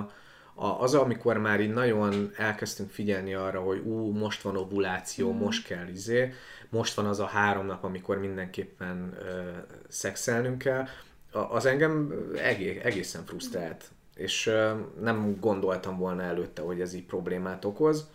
[0.55, 5.45] a, az, amikor már így nagyon elkezdtünk figyelni arra, hogy ú, most van ovuláció, uh-huh.
[5.45, 6.33] most kell izé,
[6.69, 9.51] most van az a három nap, amikor mindenképpen ö,
[9.89, 10.87] szexelnünk kell,
[11.33, 14.53] az engem egész, egészen frusztrált és
[15.01, 18.11] nem gondoltam volna előtte, hogy ez így problémát okoz,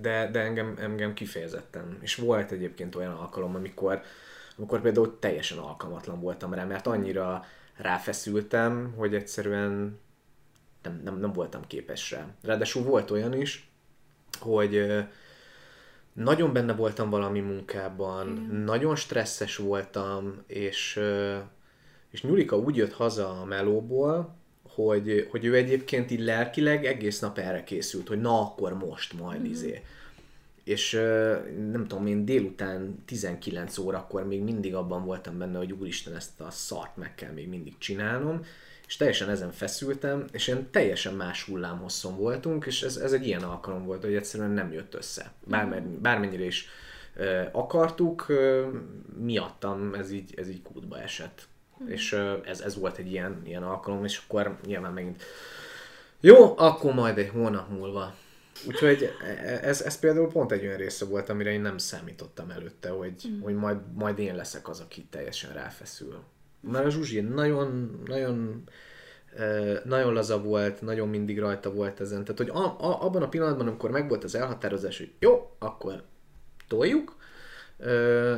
[0.00, 1.98] de, de engem, engem kifejezetten.
[2.00, 4.02] És volt egyébként olyan alkalom, amikor,
[4.56, 7.44] amikor például teljesen alkalmatlan voltam rá, mert annyira
[7.76, 9.98] ráfeszültem, hogy egyszerűen
[10.82, 12.26] nem, nem, nem voltam képes rá.
[12.42, 13.70] Ráadásul volt olyan is,
[14.40, 15.04] hogy
[16.12, 18.64] nagyon benne voltam valami munkában, mm.
[18.64, 21.00] nagyon stresszes voltam, és
[22.10, 24.36] és Nyulika úgy jött haza a melóból,
[24.74, 29.40] hogy, hogy ő egyébként így lelkileg egész nap erre készült, hogy na akkor most majd
[29.40, 29.50] mm-hmm.
[29.50, 29.82] izé.
[30.64, 30.92] És
[31.70, 36.50] nem tudom, én délután 19 órakor még mindig abban voltam benne, hogy úristen, ezt a
[36.50, 38.44] szart meg kell még mindig csinálnom,
[38.86, 43.42] és teljesen ezen feszültem, és én teljesen más hullámhosszon voltunk, és ez, ez egy ilyen
[43.42, 45.32] alkalom volt, hogy egyszerűen nem jött össze.
[45.46, 46.68] Bármennyire, bármennyire is
[47.52, 48.26] akartuk,
[49.18, 51.48] miattam ez így, ez így kútba esett.
[51.82, 51.88] Mm.
[51.88, 52.12] És
[52.44, 55.22] ez, ez volt egy ilyen, ilyen alkalom, és akkor nyilván megint
[56.20, 58.14] jó, akkor majd egy hónap múlva.
[58.66, 62.50] Úgyhogy e, e, ez, ez például pont egy olyan része volt, amire én nem számítottam
[62.50, 63.40] előtte, hogy, mm.
[63.40, 66.22] hogy majd, majd én leszek az, aki teljesen ráfeszül.
[66.60, 68.64] Mert a Zsuzsi nagyon, nagyon
[69.84, 72.24] nagyon laza volt, nagyon mindig rajta volt ezen.
[72.24, 76.02] Tehát, hogy a, a, abban a pillanatban, amikor megvolt az elhatározás, hogy jó, akkor
[76.68, 77.16] toljuk,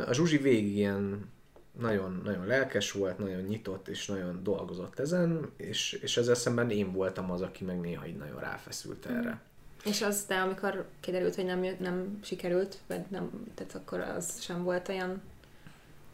[0.07, 1.31] a Zsuzsi végig ilyen
[1.79, 6.93] nagyon, nagyon lelkes volt, nagyon nyitott, és nagyon dolgozott ezen, és, és ezzel szemben én
[6.93, 9.41] voltam az, aki meg néha így nagyon ráfeszült erre.
[9.85, 14.63] És az, de amikor kiderült, hogy nem, nem sikerült, vagy nem, tehát akkor az sem
[14.63, 15.23] volt olyan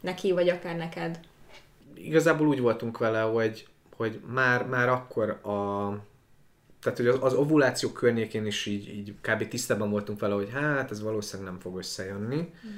[0.01, 1.19] neki, vagy akár neked.
[1.93, 5.89] Igazából úgy voltunk vele, hogy, hogy már, már akkor a
[6.81, 9.47] tehát hogy az, az ovuláció környékén is így, így kb.
[9.47, 12.35] tisztában voltunk vele, hogy hát ez valószínűleg nem fog összejönni.
[12.35, 12.69] Mm.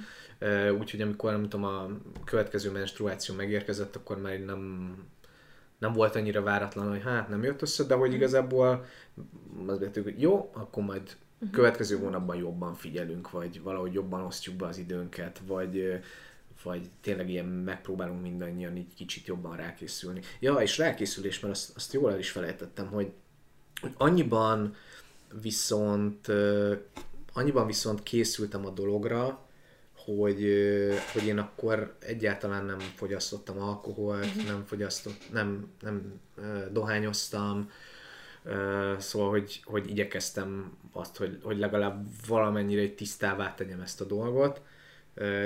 [0.80, 1.90] Úgyhogy amikor nem tudom, a
[2.24, 4.94] következő menstruáció megérkezett, akkor már nem,
[5.78, 8.14] nem volt annyira váratlan, hogy hát nem jött össze, de hogy mm.
[8.14, 8.86] igazából
[9.66, 11.50] azt vettük, hogy jó, akkor majd mm.
[11.50, 16.00] következő hónapban jobban figyelünk, vagy valahogy jobban osztjuk be az időnket, vagy
[16.64, 20.22] vagy tényleg ilyen megpróbálunk mindannyian így kicsit jobban rákészülni.
[20.40, 23.12] Ja, és rákészülés, mert azt, azt jól el is felejtettem, hogy
[23.98, 24.76] Annyiban
[25.42, 26.28] viszont,
[27.34, 29.40] annyiban viszont készültem a dologra,
[30.18, 30.40] hogy,
[31.14, 34.46] hogy én akkor egyáltalán nem fogyasztottam alkoholt, uh-huh.
[34.46, 36.20] nem fogyasztott, nem, nem
[36.72, 37.70] dohányoztam,
[38.98, 44.62] szóval, hogy, hogy igyekeztem azt, hogy, hogy legalább valamennyire egy tisztává tegyem ezt a dolgot,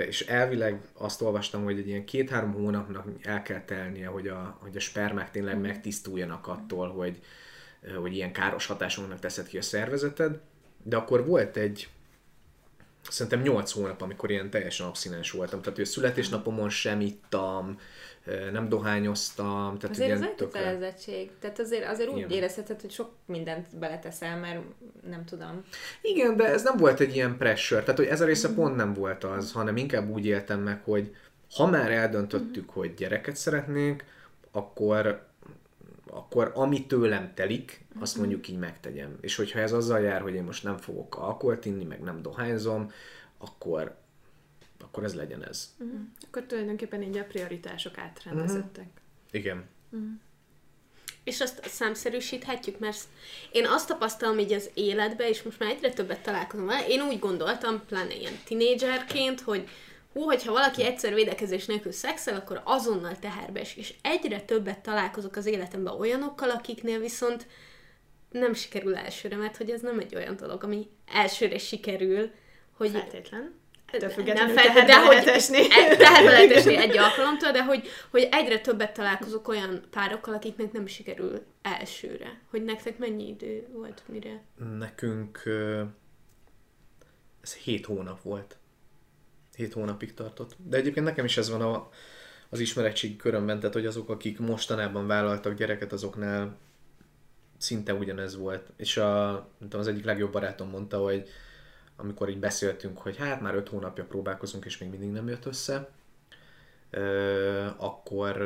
[0.07, 4.75] és elvileg azt olvastam, hogy egy ilyen két-három hónapnak el kell telnie, hogy a, hogy
[4.75, 5.69] a spermák tényleg uh-huh.
[5.69, 7.19] megtisztuljanak attól, hogy,
[8.01, 10.39] hogy ilyen káros hatásoknak teszed ki a szervezeted,
[10.83, 11.89] de akkor volt egy,
[13.09, 17.77] szerintem 8 hónap, amikor ilyen teljesen abszinens voltam, tehát a születésnapomon sem ittam,
[18.51, 19.77] nem dohányoztam.
[19.77, 21.31] Tehát azért ez egy kötelezettség.
[21.39, 22.29] Tehát azért, azért úgy Igen.
[22.29, 24.59] érezheted, hogy sok mindent beleteszel, mert
[25.09, 25.63] nem tudom.
[26.01, 27.81] Igen, de ez nem volt egy ilyen pressure.
[27.81, 28.55] Tehát, hogy ez a része mm.
[28.55, 31.15] pont nem volt az, hanem inkább úgy éltem meg, hogy
[31.55, 32.73] ha már eldöntöttük, mm.
[32.73, 34.03] hogy gyereket szeretnénk,
[34.51, 35.25] akkor
[36.09, 38.21] akkor ami tőlem telik, azt mhm.
[38.21, 39.17] mondjuk így megtegyem.
[39.21, 42.91] És hogyha ez azzal jár, hogy én most nem fogok alkoholt inni, meg nem dohányzom,
[43.37, 43.95] akkor,
[44.79, 45.75] akkor ez legyen ez.
[45.77, 45.99] Uh-huh.
[46.27, 48.85] Akkor tulajdonképpen így a prioritások átrendezettek.
[48.85, 49.41] Uh-huh.
[49.41, 49.65] Igen.
[49.89, 50.09] Uh-huh.
[51.23, 52.99] És azt számszerűsíthetjük, mert
[53.51, 57.19] én azt tapasztalom így az életbe, és most már egyre többet találkozom vele, én úgy
[57.19, 59.69] gondoltam, pláne ilyen tinédzserként, hogy
[60.13, 65.45] hú, hogyha valaki egyszer védekezés nélkül szexel, akkor azonnal teherbe és egyre többet találkozok az
[65.45, 67.47] életemben olyanokkal, akiknél viszont
[68.29, 72.31] nem sikerül elsőre, mert hogy ez nem egy olyan dolog, ami elsőre sikerül,
[72.77, 72.89] hogy...
[72.89, 73.53] Feltétlen.
[73.91, 75.23] nem feltétlenül, de hogy
[75.97, 80.85] teherbe lehet esni egy alkalomtól, de hogy, hogy egyre többet találkozok olyan párokkal, akiknek nem
[80.87, 82.39] sikerül elsőre.
[82.49, 84.41] Hogy nektek mennyi idő volt, mire?
[84.77, 85.43] Nekünk
[87.41, 88.57] ez hét hónap volt.
[89.55, 90.55] 7 hónapig tartott.
[90.57, 91.89] De egyébként nekem is ez van a,
[92.49, 96.57] az ismerettség körömben, tehát hogy azok, akik mostanában vállaltak gyereket, azoknál
[97.57, 98.71] szinte ugyanez volt.
[98.75, 101.29] És a, tudom, az egyik legjobb barátom mondta, hogy
[101.95, 105.89] amikor így beszéltünk, hogy hát már 5 hónapja próbálkozunk, és még mindig nem jött össze,
[107.77, 108.41] akkor,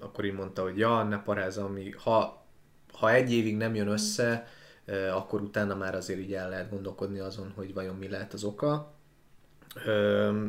[0.00, 2.44] akkor így mondta, hogy ja, ne paráz, ami, ha,
[2.92, 4.48] ha egy évig nem jön össze,
[5.12, 8.94] akkor utána már azért így el lehet gondolkodni azon, hogy vajon mi lehet az oka.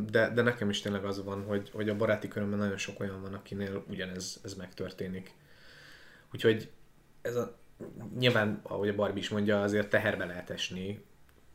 [0.10, 3.22] De, de nekem is tényleg az van, hogy, hogy a baráti körömben nagyon sok olyan
[3.22, 5.34] van, akinél ugyanez ez megtörténik.
[6.34, 6.70] Úgyhogy
[7.22, 7.58] ez a,
[8.18, 11.04] nyilván, ahogy a Barbie is mondja, azért teherbe lehet esni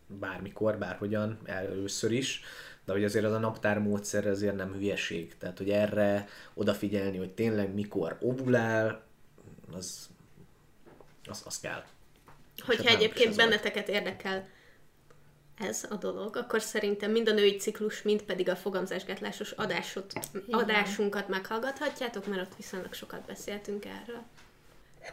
[0.07, 2.43] bármikor, bárhogyan, először is,
[2.85, 5.37] de hogy azért az a naptár módszer azért nem hülyeség.
[5.39, 9.03] Tehát, hogy erre odafigyelni, hogy tényleg mikor ovulál,
[9.73, 10.09] az,
[11.27, 11.85] az, az kell.
[12.59, 14.49] Hogyha egyébként benneteket érdekel
[15.59, 20.13] ez a dolog, akkor szerintem mind a női ciklus, mind pedig a fogamzásgátlásos adásot,
[20.51, 24.23] adásunkat meghallgathatjátok, mert ott viszonylag sokat beszéltünk erről.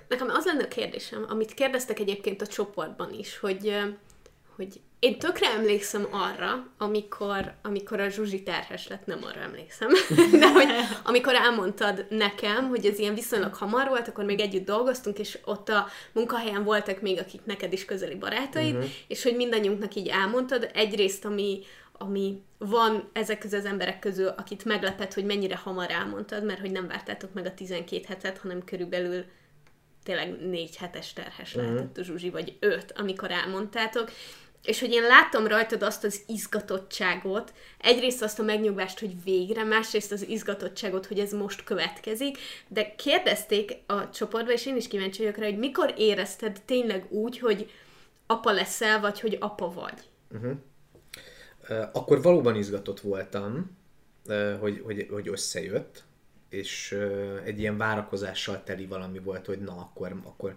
[0.08, 3.78] Nekem az lenne a kérdésem, amit kérdeztek egyébként a csoportban is, hogy,
[4.56, 9.90] hogy én tökre emlékszem arra, amikor, amikor a Zsuzsi terhes lett, nem arra emlékszem,
[10.40, 10.68] de hogy
[11.04, 15.70] amikor elmondtad nekem, hogy ez ilyen viszonylag hamar volt, akkor még együtt dolgoztunk, és ott
[15.70, 18.90] a munkahelyen voltak még, akik neked is közeli barátaid, uh-huh.
[19.08, 21.60] és hogy mindannyiunknak így elmondtad, egyrészt, ami,
[21.94, 26.72] ami van ezek közül az emberek közül, akit meglepett, hogy mennyire hamar elmondtad, mert hogy
[26.72, 29.26] nem vártátok meg a 12 hetet, hanem körülbelül
[30.04, 31.72] tényleg négy hetes terhes uh-huh.
[31.72, 34.12] lehetett a Zsuzsi, vagy öt, amikor elmondtátok,
[34.66, 40.12] és hogy én láttam rajtad azt az izgatottságot, egyrészt azt a megnyugvást, hogy végre, másrészt
[40.12, 45.38] az izgatottságot, hogy ez most következik, de kérdezték a csoportba, és én is kíváncsi vagyok
[45.38, 47.72] rá, hogy mikor érezted tényleg úgy, hogy
[48.28, 50.02] apa leszel, vagy hogy apa vagy?
[50.34, 50.52] Uh-huh.
[51.70, 53.78] Uh, akkor valóban izgatott voltam,
[54.60, 56.04] hogy, hogy, hogy összejött,
[56.50, 56.98] és
[57.44, 60.56] egy ilyen várakozással teli valami volt, hogy na, akkor, akkor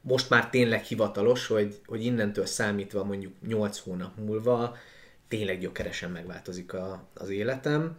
[0.00, 4.76] most már tényleg hivatalos, hogy, hogy innentől számítva mondjuk 8 hónap múlva
[5.28, 7.98] tényleg gyökeresen megváltozik a, az életem.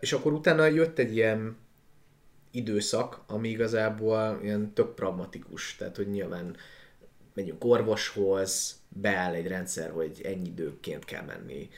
[0.00, 1.56] És akkor utána jött egy ilyen
[2.50, 6.56] időszak, ami igazából ilyen tök pragmatikus, tehát hogy nyilván
[7.34, 11.68] megyünk orvoshoz, beáll egy rendszer, hogy ennyi időként kell menni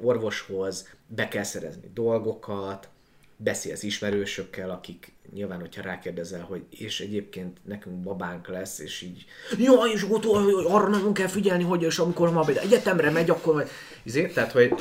[0.00, 2.88] orvoshoz, be kell szerezni dolgokat,
[3.36, 9.24] beszélsz ismerősökkel, akik nyilván, hogyha rákérdezel, hogy és egyébként nekünk babánk lesz, és így,
[9.58, 10.24] ja, és ott
[10.64, 13.68] arra nagyon kell figyelni, hogy és amikor ma egyetemre megy, akkor majd...
[14.02, 14.74] Izé, tehát, hogy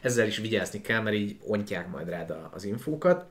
[0.00, 3.26] ezzel is vigyázni kell, mert így ontják majd rád az infókat.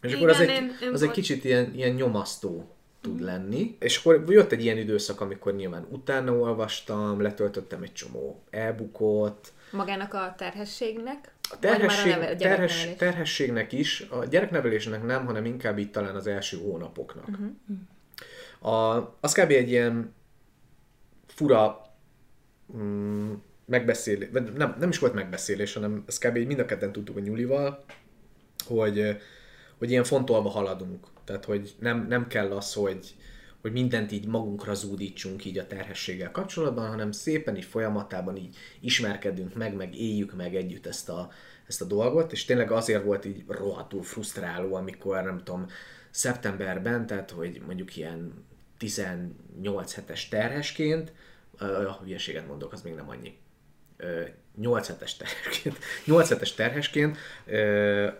[0.00, 3.76] És akkor az Igen, egy, én- én az egy kicsit ilyen, ilyen nyomasztó tud lenni.
[3.80, 10.14] És akkor jött egy ilyen időszak, amikor nyilván utána olvastam, letöltöttem egy csomó e-bookot, Magának
[10.14, 11.32] a terhességnek?
[11.50, 16.58] a terhesség, neve- terhes, terhességnek is, a gyereknevelésnek nem, hanem inkább itt talán az első
[16.58, 17.28] hónapoknak.
[17.28, 18.74] Uh-huh.
[18.74, 19.50] A, az kb.
[19.50, 20.14] egy ilyen
[21.26, 21.80] fura
[22.76, 23.32] mm,
[23.64, 26.36] megbeszélés, nem, nem is volt megbeszélés, hanem ez kb.
[26.36, 27.84] így mind a ketten tudtuk a nyulival,
[28.66, 29.16] hogy,
[29.78, 31.06] hogy ilyen fontolva haladunk.
[31.24, 33.14] Tehát, hogy nem, nem kell az, hogy,
[33.60, 39.54] hogy mindent így magunkra zúdítsunk így a terhességgel kapcsolatban, hanem szépen így folyamatában így ismerkedünk
[39.54, 41.30] meg, meg éljük meg együtt ezt a,
[41.66, 45.66] ezt a dolgot, és tényleg azért volt így rohadtul frusztráló, amikor nem tudom,
[46.10, 48.46] szeptemberben, tehát hogy mondjuk ilyen
[48.78, 51.12] 18 hetes terhesként,
[51.58, 53.38] ö, hülyeséget mondok, az még nem annyi.
[53.96, 54.22] Ö,
[54.56, 57.16] 8 hetes terhesként, 8 hetes terhesként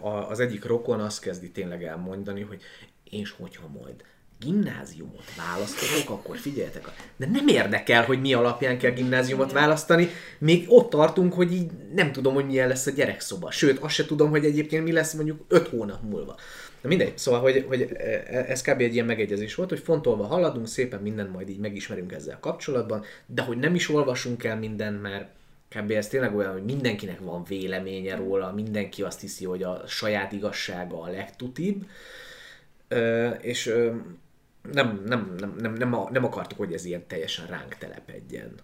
[0.00, 2.62] az egyik rokon azt kezdi tényleg elmondani, hogy
[3.10, 4.04] és hogyha majd
[4.40, 10.90] gimnáziumot választotok, akkor figyeljetek, de nem érdekel, hogy mi alapján kell gimnáziumot választani, még ott
[10.90, 13.50] tartunk, hogy így nem tudom, hogy milyen lesz a gyerekszoba.
[13.50, 16.36] Sőt, azt se tudom, hogy egyébként mi lesz mondjuk 5 hónap múlva.
[16.80, 17.82] Na mindegy, szóval, hogy, hogy
[18.26, 18.80] ez kb.
[18.80, 23.42] egy ilyen megegyezés volt, hogy fontolva haladunk, szépen mindent majd így megismerünk ezzel kapcsolatban, de
[23.42, 25.28] hogy nem is olvasunk el mindent, mert
[25.68, 25.90] kb.
[25.90, 31.00] ez tényleg olyan, hogy mindenkinek van véleménye róla, mindenki azt hiszi, hogy a saját igazsága
[31.00, 31.86] a legtutibb,
[33.40, 33.72] és
[34.72, 38.54] nem, nem, nem, nem, nem, nem akartuk, hogy ez ilyen teljesen ránk telepedjen.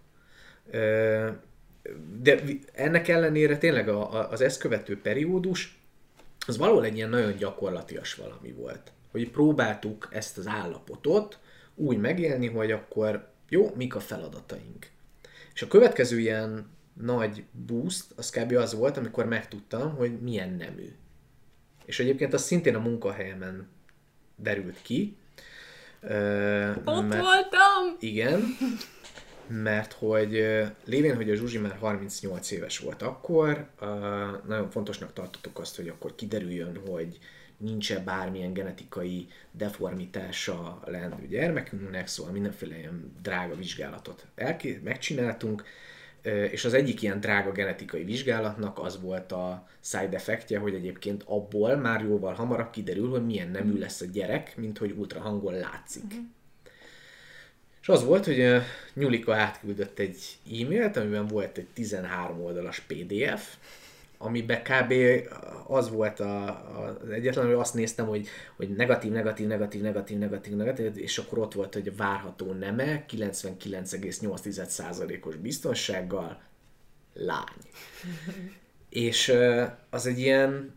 [2.21, 5.79] De ennek ellenére tényleg az ezt követő periódus,
[6.47, 8.93] az valahol egy ilyen nagyon gyakorlatias valami volt.
[9.11, 11.39] Hogy próbáltuk ezt az állapotot
[11.75, 14.91] úgy megélni, hogy akkor jó, mik a feladataink.
[15.55, 18.53] És a következő ilyen nagy boost, az kb.
[18.53, 20.97] az volt, amikor megtudtam, hogy milyen nemű.
[21.85, 23.69] És egyébként az szintén a munkahelyemen
[24.37, 25.17] derült ki.
[26.85, 27.97] Ott mert- voltam!
[27.99, 28.43] igen,
[29.49, 30.31] mert hogy
[30.85, 33.67] lévén, hogy a Zsuzsi már 38 éves volt akkor,
[34.47, 37.19] nagyon fontosnak tartottuk azt, hogy akkor kiderüljön, hogy
[37.57, 45.65] nincs-e bármilyen genetikai deformitása a leendő gyermekünknek, szóval mindenféle ilyen drága vizsgálatot elké- megcsináltunk,
[46.51, 51.77] és az egyik ilyen drága genetikai vizsgálatnak az volt a side effektje, hogy egyébként abból
[51.77, 56.15] már jóval hamarabb kiderül, hogy milyen nemű lesz a gyerek, mint hogy ultrahangon látszik.
[57.81, 58.63] És az volt, hogy
[58.95, 63.57] Nyulika átküldött egy e-mailt, amiben volt egy 13 oldalas PDF,
[64.25, 64.93] amiben kb.
[65.67, 70.19] az volt a, a, az egyetlen, hogy azt néztem, hogy, hogy negatív, negatív, negatív, negatív,
[70.19, 76.43] negatív, negatív, és akkor ott volt, hogy várható neme 99,8%-os biztonsággal
[77.15, 77.63] lány.
[78.89, 79.35] és
[79.91, 80.75] az egy ilyen,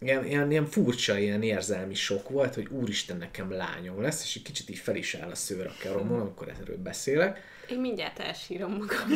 [0.00, 4.42] ilyen, ilyen, ilyen furcsa, ilyen érzelmi sok volt, hogy úristen, nekem lányom lesz, és egy
[4.42, 7.38] kicsit így fel is áll a szőr a keromon, amikor erről beszélek.
[7.68, 9.08] Én mindjárt elsírom magam.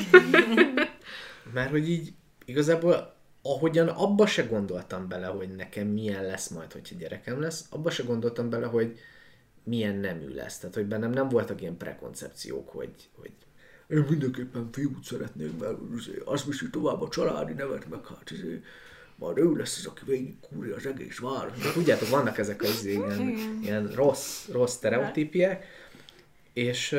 [1.55, 2.13] Mert hogy így
[2.45, 3.14] igazából
[3.47, 8.03] ahogyan abba se gondoltam bele, hogy nekem milyen lesz majd, hogyha gyerekem lesz, abba se
[8.03, 8.99] gondoltam bele, hogy
[9.65, 10.59] milyen nemű lesz.
[10.59, 13.33] Tehát, hogy bennem nem voltak ilyen prekoncepciók, hogy, hogy
[13.89, 15.77] én mindenképpen fiút szeretnék, mert
[16.25, 18.63] azt viszi tovább a családi nevet, meg hát izé,
[19.17, 21.21] majd ő lesz az, aki végig kúrja az egész.
[21.63, 23.21] De tudjátok, vannak ezek az ilyen,
[23.63, 25.67] ilyen rossz, rossz sztereotípiek,
[26.53, 26.97] és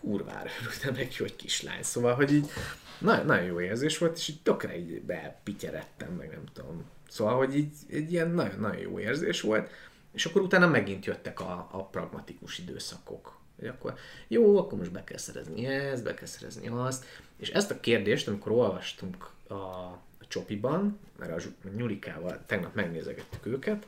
[0.00, 1.82] kurvára örültem neki, hogy kislány.
[1.82, 2.50] Szóval, hogy így
[2.98, 6.84] nagyon, nagyon jó érzés volt, és így tökre így bepityeredtem, meg nem tudom.
[7.08, 9.70] Szóval, hogy így egy ilyen nagyon, nagyon jó érzés volt,
[10.12, 13.38] és akkor utána megint jöttek a, a pragmatikus időszakok.
[13.58, 13.94] Hogy akkor
[14.28, 17.04] jó, akkor most be kell szerezni ezt, be kell szerezni azt.
[17.36, 23.86] És ezt a kérdést, amikor olvastunk a, a csopiban, mert a Nyulikával tegnap megnézegettük őket,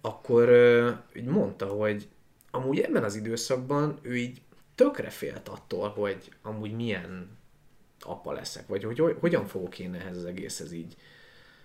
[0.00, 0.48] akkor
[1.16, 2.08] így mondta, hogy
[2.50, 4.40] amúgy ebben az időszakban ő így
[4.76, 7.36] tökre félt attól, hogy amúgy milyen
[8.00, 10.96] apa leszek, vagy hogy, hogy hogyan fogok én ehhez az egészhez így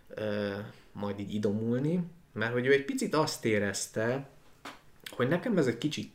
[0.08, 0.54] ö,
[0.92, 4.30] majd így idomulni, mert hogy ő egy picit azt érezte,
[5.10, 6.12] hogy nekem ez egy kicsit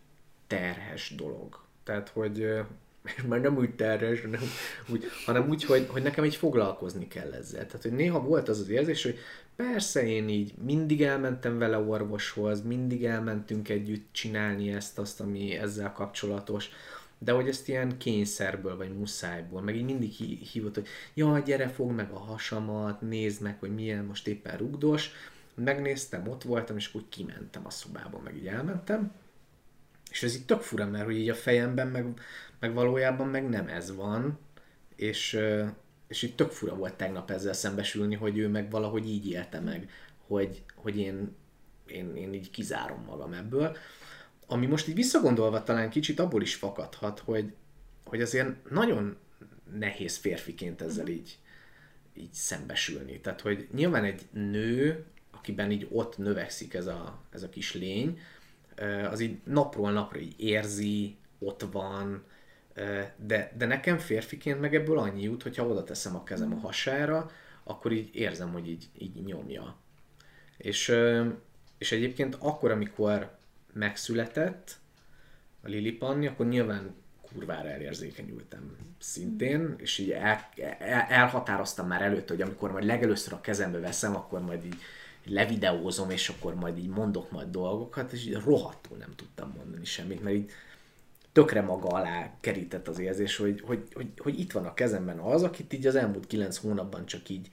[0.47, 1.61] terhes dolog.
[1.85, 2.61] Tehát, hogy ö,
[3.29, 4.41] már nem úgy terhes, hanem
[4.89, 7.67] úgy, hanem úgy hogy, hogy nekem így foglalkozni kell ezzel.
[7.67, 9.19] Tehát, hogy néha volt az az érzés, hogy
[9.57, 15.93] persze én így mindig elmentem vele orvoshoz, mindig elmentünk együtt csinálni ezt, azt, ami ezzel
[15.93, 16.71] kapcsolatos,
[17.19, 20.11] de hogy ezt ilyen kényszerből, vagy muszájból, meg így mindig
[20.53, 25.11] hívott, hogy ja, gyere, fog meg a hasamat, nézd meg, hogy milyen most éppen rugdos.
[25.55, 29.13] Megnéztem, ott voltam, és úgy kimentem a szobába, meg így elmentem.
[30.11, 32.21] És ez így tök fura, mert hogy így a fejemben, meg,
[32.61, 34.39] meg valójában meg nem ez van,
[34.97, 35.39] és,
[36.09, 39.91] és így tök fura volt tegnap ezzel szembesülni, hogy ő meg valahogy így élte meg,
[40.27, 41.35] hogy, hogy én,
[41.87, 43.77] én, én így kizárom magam ebből
[44.47, 47.53] ami most így visszagondolva talán kicsit abból is fakadhat, hogy,
[48.05, 49.17] hogy azért nagyon
[49.73, 51.39] nehéz férfiként ezzel így,
[52.15, 53.21] így szembesülni.
[53.21, 58.19] Tehát, hogy nyilván egy nő, akiben így ott növekszik ez a, ez a kis lény,
[59.11, 62.25] az így napról napra így érzi, ott van,
[63.17, 67.31] de, de nekem férfiként meg ebből annyi jut, hogyha oda teszem a kezem a hasára,
[67.63, 69.77] akkor így érzem, hogy így, így nyomja.
[70.57, 70.95] És,
[71.79, 73.37] és egyébként akkor, amikor
[73.73, 74.77] megszületett
[75.63, 76.95] a Lili Panni, akkor nyilván
[77.33, 80.49] kurvára elérzékenyültem szintén, és így el,
[80.79, 84.81] el, elhatároztam már előtt, hogy amikor majd legelőször a kezembe veszem, akkor majd így
[85.25, 90.23] levideózom, és akkor majd így mondok majd dolgokat, és így rohadtul nem tudtam mondani semmit,
[90.23, 90.51] mert így
[91.37, 95.43] tökre maga alá kerített az érzés, hogy, hogy, hogy, hogy itt van a kezemben az,
[95.43, 97.51] akit így az elmúlt kilenc hónapban csak így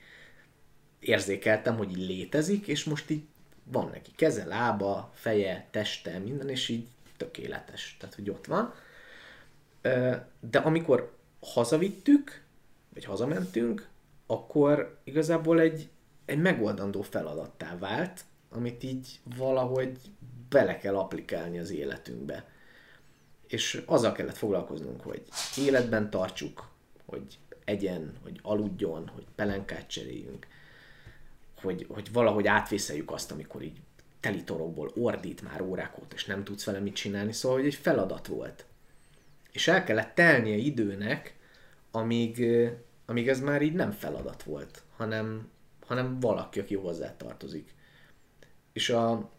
[1.00, 3.22] érzékeltem, hogy így létezik, és most így
[3.64, 8.74] van neki keze, lába, feje, teste, minden, és így tökéletes, tehát hogy ott van.
[10.40, 12.42] De amikor hazavittük,
[12.94, 13.88] vagy hazamentünk,
[14.26, 15.88] akkor igazából egy,
[16.24, 18.20] egy megoldandó feladattá vált,
[18.50, 19.98] amit így valahogy
[20.48, 22.52] bele kell applikálni az életünkbe.
[23.54, 25.22] És azzal kellett foglalkoznunk, hogy
[25.56, 26.68] életben tartsuk,
[27.06, 30.46] hogy egyen, hogy aludjon, hogy pelenkát cseréljünk,
[31.60, 33.80] hogy, hogy valahogy átvészeljük azt, amikor így
[34.20, 38.26] telitorokból ordít már órák óta, és nem tudsz vele mit csinálni, szóval hogy egy feladat
[38.26, 38.64] volt.
[39.52, 41.36] És el kellett telnie időnek,
[41.90, 42.46] amíg,
[43.06, 45.50] amíg ez már így nem feladat volt, hanem,
[45.86, 47.74] hanem valaki, aki hozzá tartozik.
[48.72, 49.30] És a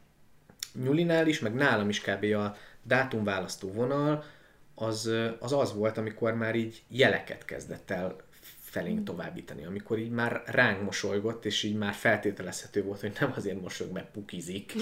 [0.83, 2.23] Nyulinál is, meg nálam is kb.
[2.23, 2.55] a
[2.87, 4.23] dátumválasztó vonal
[4.75, 8.15] az, az az volt, amikor már így jeleket kezdett el
[8.59, 13.61] felénk továbbítani, amikor így már ránk mosolygott, és így már feltételezhető volt, hogy nem azért
[13.61, 14.73] mosolyog, mert pukizik,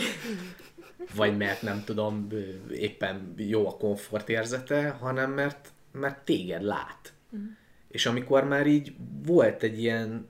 [1.15, 2.27] vagy mert nem tudom,
[2.71, 7.13] éppen jó a komfort érzete, hanem mert, mert téged lát.
[7.29, 7.47] Uh-huh.
[7.87, 8.95] És amikor már így
[9.25, 10.29] volt egy ilyen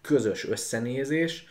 [0.00, 1.46] közös összenézés,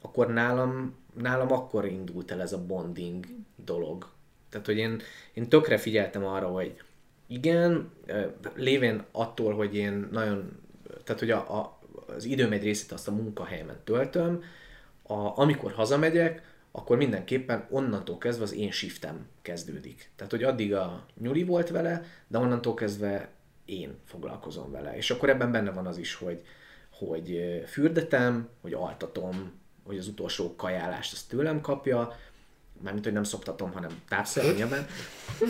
[0.00, 3.26] akkor nálam, nálam akkor indult el ez a bonding
[3.64, 4.12] dolog.
[4.54, 5.00] Tehát, hogy én,
[5.32, 6.82] én tökre figyeltem arra, hogy
[7.26, 7.90] igen,
[8.54, 10.62] lévén attól, hogy én nagyon
[11.04, 14.42] tehát hogy a, a, az időm egy részét azt a munkahelyemen töltöm,
[15.02, 20.10] a, amikor hazamegyek, akkor mindenképpen onnantól kezdve az én shiftem kezdődik.
[20.16, 23.28] Tehát, hogy addig a nyuli volt vele, de onnantól kezdve
[23.64, 24.96] én foglalkozom vele.
[24.96, 26.42] És akkor ebben benne van az is, hogy,
[26.90, 29.52] hogy fürdetem, hogy altatom,
[29.84, 32.16] hogy az utolsó kajálást azt tőlem kapja,
[32.84, 34.86] mármint, hogy nem szoptatom, hanem tápszer nyilván.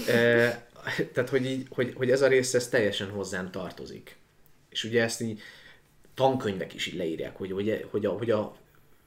[0.08, 0.68] e,
[1.12, 4.16] tehát, hogy, így, hogy, hogy ez a rész ez teljesen hozzám tartozik.
[4.68, 5.40] És ugye ezt így
[6.14, 8.56] tankönyvek is így leírják, hogy, hogy, hogy, a, hogy a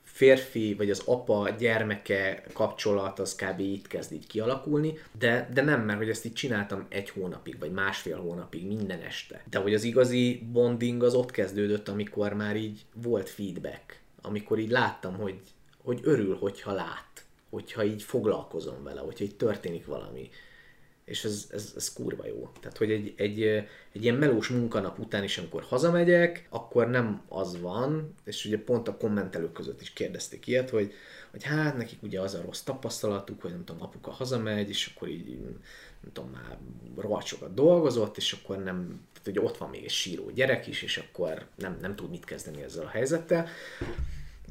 [0.04, 3.60] férfi vagy az apa gyermeke kapcsolat az kb.
[3.60, 7.72] itt kezd így kialakulni, de, de nem, mert hogy ezt így csináltam egy hónapig, vagy
[7.72, 9.44] másfél hónapig, minden este.
[9.50, 14.72] De hogy az igazi bonding az ott kezdődött, amikor már így volt feedback, amikor így
[14.72, 15.40] láttam, hogy,
[15.84, 20.30] hogy örül, hogyha lát, hogyha így foglalkozom vele, hogyha így történik valami
[21.08, 22.50] és ez, ez, ez kurva jó.
[22.60, 23.44] Tehát, hogy egy, egy,
[23.92, 28.88] egy ilyen melós munkanap után is, amikor hazamegyek, akkor nem az van, és ugye pont
[28.88, 30.94] a kommentelők között is kérdezték ilyet, hogy,
[31.32, 35.08] hogy hát nekik ugye az a rossz tapasztalatuk, hogy nem tudom, apuka hazamegy, és akkor
[35.08, 35.40] így
[36.02, 36.58] nem tudom, már
[36.98, 40.82] rohadt sokat dolgozott, és akkor nem, tehát ugye ott van még egy síró gyerek is,
[40.82, 43.48] és akkor nem, nem tud mit kezdeni ezzel a helyzettel.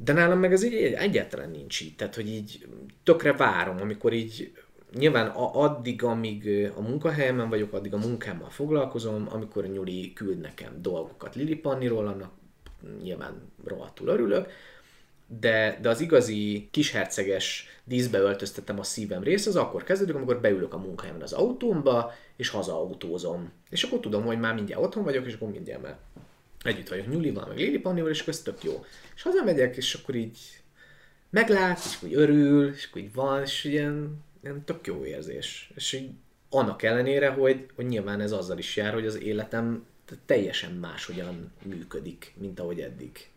[0.03, 2.67] De nálam meg ez így egyáltalán nincs így, tehát hogy így
[3.03, 4.51] tökre várom, amikor így
[4.93, 10.81] nyilván addig, amíg a munkahelyemen vagyok, addig a munkámmal foglalkozom, amikor a Nyuli küld nekem
[10.81, 12.31] dolgokat Lili Panniról, annak
[13.01, 14.51] nyilván rohadtul örülök,
[15.39, 20.73] de, de az igazi kisherceges díszbe öltöztetem a szívem rész, az akkor kezdődik, amikor beülök
[20.73, 23.51] a munkahelyemen az autómba, és hazautózom.
[23.69, 25.95] És akkor tudom, hogy már mindjárt otthon vagyok, és akkor mindjárt
[26.67, 28.85] együtt vagyok Nyulival, meg Lili Pannival, és akkor ez tök jó.
[29.15, 30.39] És hazamegyek, és akkor így
[31.29, 35.71] meglát, és úgy örül, és akkor így van, és ilyen ilyen tök jó érzés.
[35.75, 36.09] És így
[36.49, 39.85] Annak ellenére, hogy, hogy nyilván ez azzal is jár, hogy az életem
[40.25, 43.29] teljesen máshogyan működik, mint ahogy eddig.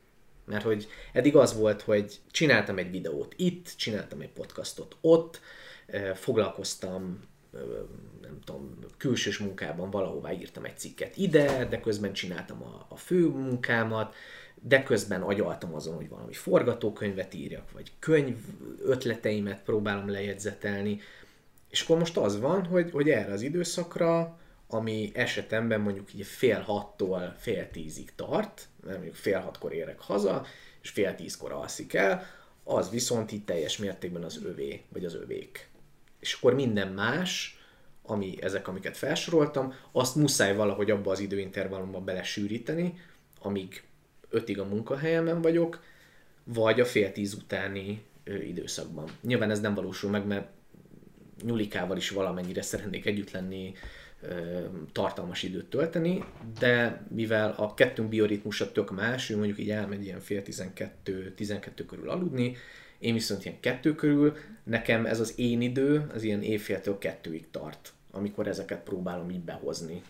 [0.44, 5.40] Mert hogy eddig az volt, hogy csináltam egy videót itt, csináltam egy podcastot ott,
[5.86, 7.20] eh, foglalkoztam
[8.20, 13.28] nem tudom, külsős munkában valahová írtam egy cikket ide, de közben csináltam a, a fő
[13.28, 14.14] munkámat,
[14.62, 18.36] de közben agyaltam azon, hogy valami forgatókönyvet írjak, vagy könyv
[18.84, 21.00] ötleteimet próbálom lejegyzetelni.
[21.70, 26.60] És akkor most az van, hogy, hogy erre az időszakra, ami esetemben mondjuk így fél
[26.60, 30.44] hattól fél tízig tart, mert mondjuk fél hatkor érek haza,
[30.82, 32.26] és fél tízkor alszik el,
[32.64, 35.69] az viszont itt teljes mértékben az övé, vagy az övék.
[36.20, 37.58] És akkor minden más,
[38.02, 43.00] ami ezek, amiket felsoroltam, azt muszáj valahogy abba az időintervallumba belesűríteni,
[43.38, 43.82] amíg
[44.28, 45.82] ötig a munkahelyemen vagyok,
[46.44, 49.08] vagy a fél tíz utáni időszakban.
[49.22, 50.48] Nyilván ez nem valósul meg, mert
[51.42, 53.74] Nyulikával is valamennyire szeretnék együtt lenni,
[54.92, 56.24] tartalmas időt tölteni,
[56.58, 61.84] de mivel a kettőnk bioritmusa tök más, ő mondjuk így elmegy ilyen fél tizenkettő, tizenkettő
[61.84, 62.56] körül aludni,
[63.00, 67.92] én viszont ilyen kettő körül, nekem ez az én idő, az ilyen évféltől kettőig tart,
[68.10, 70.02] amikor ezeket próbálom így behozni.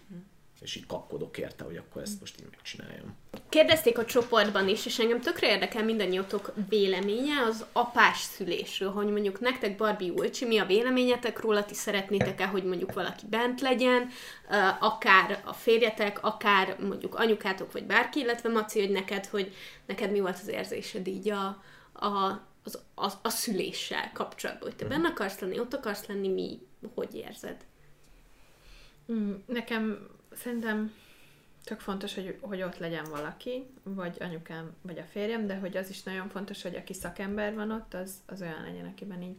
[0.61, 3.17] És így kapkodok érte, hogy akkor ezt most így megcsináljam.
[3.49, 9.41] Kérdezték a csoportban is, és engem tökre érdekel mindannyiótok véleménye az apás szülésről, hogy mondjuk
[9.41, 14.09] nektek Barbie Ulcsi, mi a véleményetek róla, ti szeretnétek-e, hogy mondjuk valaki bent legyen,
[14.81, 19.55] akár a férjetek, akár mondjuk anyukátok, vagy bárki, illetve Maci, hogy neked, hogy
[19.87, 21.63] neked mi volt az érzésed így a,
[21.93, 26.61] a, az, a, a szüléssel kapcsolatban, hogy te benne akarsz lenni, ott akarsz lenni, mi,
[26.95, 27.65] hogy érzed?
[29.13, 30.93] Mm, Nekem szerintem
[31.65, 35.91] tök fontos, hogy, hogy ott legyen valaki, vagy anyukám, vagy a férjem, de hogy az
[35.91, 39.37] is nagyon fontos, hogy aki szakember van ott, az, az olyan legyen, akiben így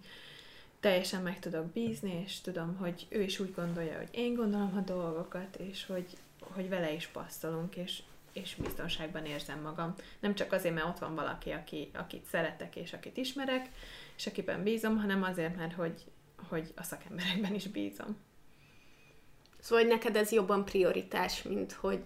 [0.80, 4.80] teljesen meg tudok bízni, és tudom, hogy ő is úgy gondolja, hogy én gondolom a
[4.80, 6.06] dolgokat, és hogy,
[6.40, 8.04] hogy vele is passzolunk, és,
[8.34, 9.96] és biztonságban érzem magam.
[10.20, 13.70] Nem csak azért, mert ott van valaki, aki, akit szeretek, és akit ismerek,
[14.18, 16.04] és akiben bízom, hanem azért, mert hogy,
[16.50, 18.18] hogy a szakemberekben is bízom.
[19.60, 22.02] Szóval hogy neked ez jobban prioritás, mint hogy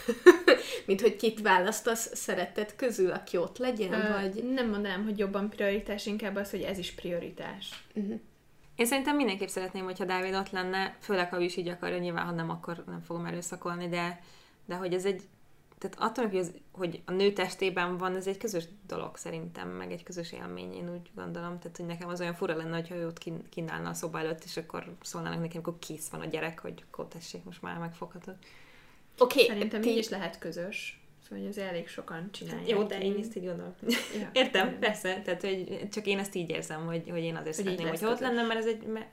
[0.86, 4.52] mint hogy kit választasz szeretted közül, aki ott legyen, Ö, vagy...
[4.52, 7.84] Nem mondanám, hogy jobban prioritás, inkább az, hogy ez is prioritás.
[8.76, 12.24] Én szerintem mindenképp szeretném, hogyha Dávid ott lenne, főleg ha ő is így akarja, nyilván
[12.24, 14.20] ha nem, akkor nem fogom erőszakolni, de,
[14.66, 15.22] de hogy ez egy,
[15.82, 19.92] tehát attól, hogy, az, hogy a nő testében van, ez egy közös dolog szerintem, meg
[19.92, 21.58] egy közös élmény, én úgy gondolom.
[21.58, 24.44] Tehát, hogy nekem az olyan fura lenne, hogyha ő ott kín- kínálna a szoba előtt,
[24.44, 28.36] és akkor szólnának nekem, akkor kész van a gyerek, hogy akkor tessék, most már megfoghatod.
[29.18, 29.88] Oké, okay, Szerintem ti...
[29.88, 31.00] így is lehet közös.
[31.22, 32.68] Szóval hogy ez elég sokan csinálják.
[32.68, 33.74] Jó, de én ezt így gondolom.
[34.18, 34.30] Ja.
[34.42, 37.88] Értem, persze, tehát hogy csak én ezt így érzem, hogy, hogy én azért Hogy szeretném,
[37.88, 38.86] hogyha ott lenne, mert ez egy...
[38.86, 39.08] Mert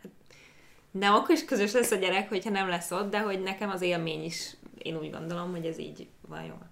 [0.92, 3.82] nem, akkor is közös lesz a gyerek, hogyha nem lesz ott, de hogy nekem az
[3.82, 6.68] élmény is, én úgy gondolom, hogy ez így van jól.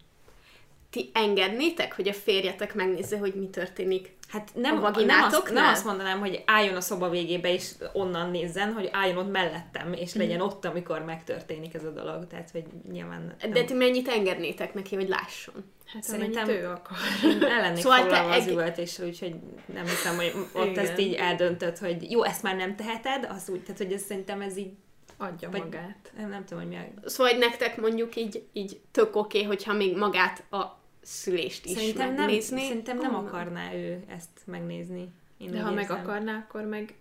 [0.89, 4.15] ti engednétek, hogy a férjetek megnézze, hogy mi történik?
[4.27, 8.29] Hát A nem, nem, azt, nem azt mondanám, hogy álljon a szoba végébe, és onnan
[8.31, 12.27] nézzen, hogy álljon ott mellettem, és legyen ott, amikor megtörténik ez a dolog.
[12.27, 13.51] Tehát, hogy nyilván nem.
[13.51, 15.55] De ti mennyit engednétek neki, hogy lásson?
[15.85, 16.97] Hát Szerintem- ő akar.
[17.23, 19.35] Én el lennék Szóval te foglalva az egy- üvöltéssel, úgyhogy
[19.73, 20.85] nem hiszem, hogy ott Igen.
[20.85, 24.41] ezt így eldöntött, hogy jó, ezt már nem teheted, az úgy, tehát hogy ez szerintem
[24.41, 24.71] ez így,
[25.17, 26.11] Adja Vagy- magát.
[26.17, 27.09] nem, nem tudom, hogy mi a...
[27.09, 31.71] Szóval, hogy nektek mondjuk így, így tök oké, okay, hogyha még magát a szülést is
[31.71, 32.61] Szerintem nem, megnézni.
[32.61, 33.25] szerintem nem Onnan.
[33.27, 35.09] akarná ő ezt megnézni.
[35.37, 35.99] Én De ha meg érzem.
[35.99, 36.95] akarná, akkor meg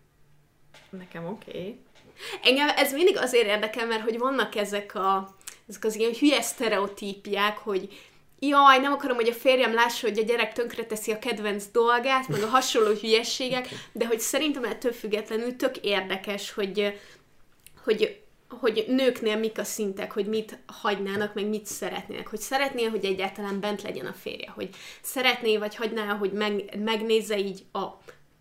[0.91, 1.51] nekem oké.
[1.51, 1.81] Okay.
[2.43, 5.35] Engem ez mindig azért érdekel, mert hogy vannak ezek, a,
[5.69, 7.89] ezek az ilyen hülye sztereotípiák, hogy
[8.39, 12.43] jaj, nem akarom, hogy a férjem lássa, hogy a gyerek tönkreteszi a kedvenc dolgát, meg
[12.43, 16.99] a hasonló hülyességek, de hogy szerintem ettől függetlenül tök érdekes, hogy,
[17.87, 22.27] hogy, hogy nőknél mik a szintek, hogy mit hagynának, meg mit szeretnének.
[22.27, 24.71] Hogy szeretnél, hogy egyáltalán bent legyen a férje, hogy
[25.03, 27.87] szeretné, vagy hagyná, hogy meg, megnézze így a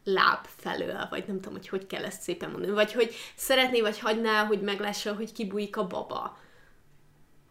[0.03, 3.99] láb felől, vagy nem tudom, hogy hogy kell ezt szépen mondani, vagy hogy szeretné, vagy
[3.99, 6.37] hagyná, hogy meglássa, hogy kibújik a baba.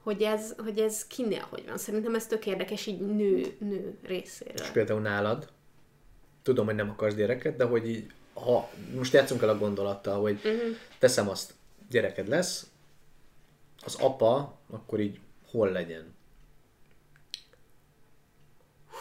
[0.03, 1.79] Hogy ez, hogy ez kinél hogy van.
[1.79, 4.65] Szerintem ez tök érdekes így nő, nő részéről.
[4.65, 5.49] És például nálad,
[6.43, 10.41] tudom, hogy nem akarsz gyereket, de hogy így, ha most játszunk el a gondolattal, hogy
[10.45, 10.77] uh-huh.
[10.99, 11.55] teszem azt,
[11.91, 12.67] gyereked lesz,
[13.85, 15.21] az apa akkor így
[15.51, 16.15] hol legyen?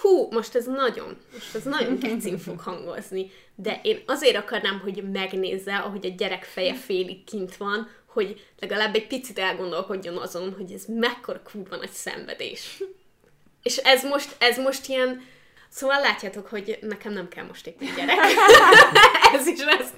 [0.02, 5.12] Hú, most ez nagyon, most ez nagyon kecin fog hangozni, de én azért akarnám, hogy
[5.12, 10.72] megnézze, ahogy a gyerek feje félig kint van, hogy legalább egy picit elgondolkodjon azon, hogy
[10.72, 12.84] ez mekkora kurva nagy szenvedés.
[13.62, 15.22] És ez most, ez most ilyen,
[15.76, 18.18] Szóval látjátok, hogy nekem nem kell most éppen gyerek.
[19.34, 19.93] Ez is mutatja.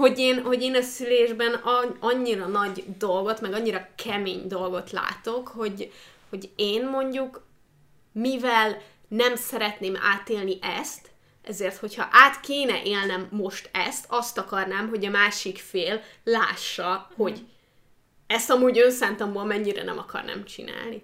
[0.00, 1.54] Hogy én, hogy én a szülésben
[2.00, 5.92] annyira nagy dolgot, meg annyira kemény dolgot látok, hogy,
[6.28, 7.46] hogy én mondjuk,
[8.12, 11.10] mivel nem szeretném átélni ezt,
[11.42, 17.46] ezért, hogyha át kéne élnem most ezt, azt akarnám, hogy a másik fél lássa, hogy
[18.26, 21.02] ezt amúgy önszántamból mennyire nem akarnám csinálni.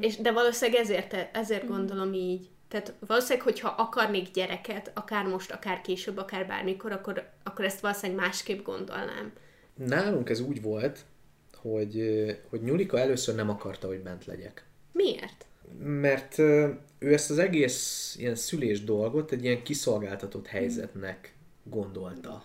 [0.00, 2.48] És, de valószínűleg ezért, ezért gondolom így.
[2.68, 8.22] Tehát valószínűleg, hogyha akarnék gyereket, akár most, akár később, akár bármikor, akkor, akkor ezt valószínűleg
[8.22, 9.32] másképp gondolnám.
[9.74, 11.04] Nálunk ez úgy volt,
[11.54, 12.04] hogy,
[12.48, 14.64] hogy Nyulika először nem akarta, hogy bent legyek.
[14.92, 15.46] Miért?
[15.78, 16.38] Mert
[16.98, 22.44] ő ezt az egész ilyen szülés dolgot egy ilyen kiszolgáltatott helyzetnek gondolta.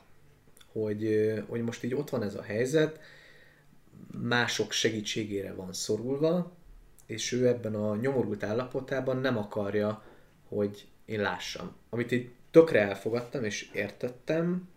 [0.72, 3.00] Hogy, hogy most így ott van ez a helyzet,
[4.22, 6.52] mások segítségére van szorulva,
[7.06, 10.04] és ő ebben a nyomorult állapotában nem akarja,
[10.54, 11.76] hogy én lássam.
[11.90, 14.68] Amit így tökre elfogadtam és értettem,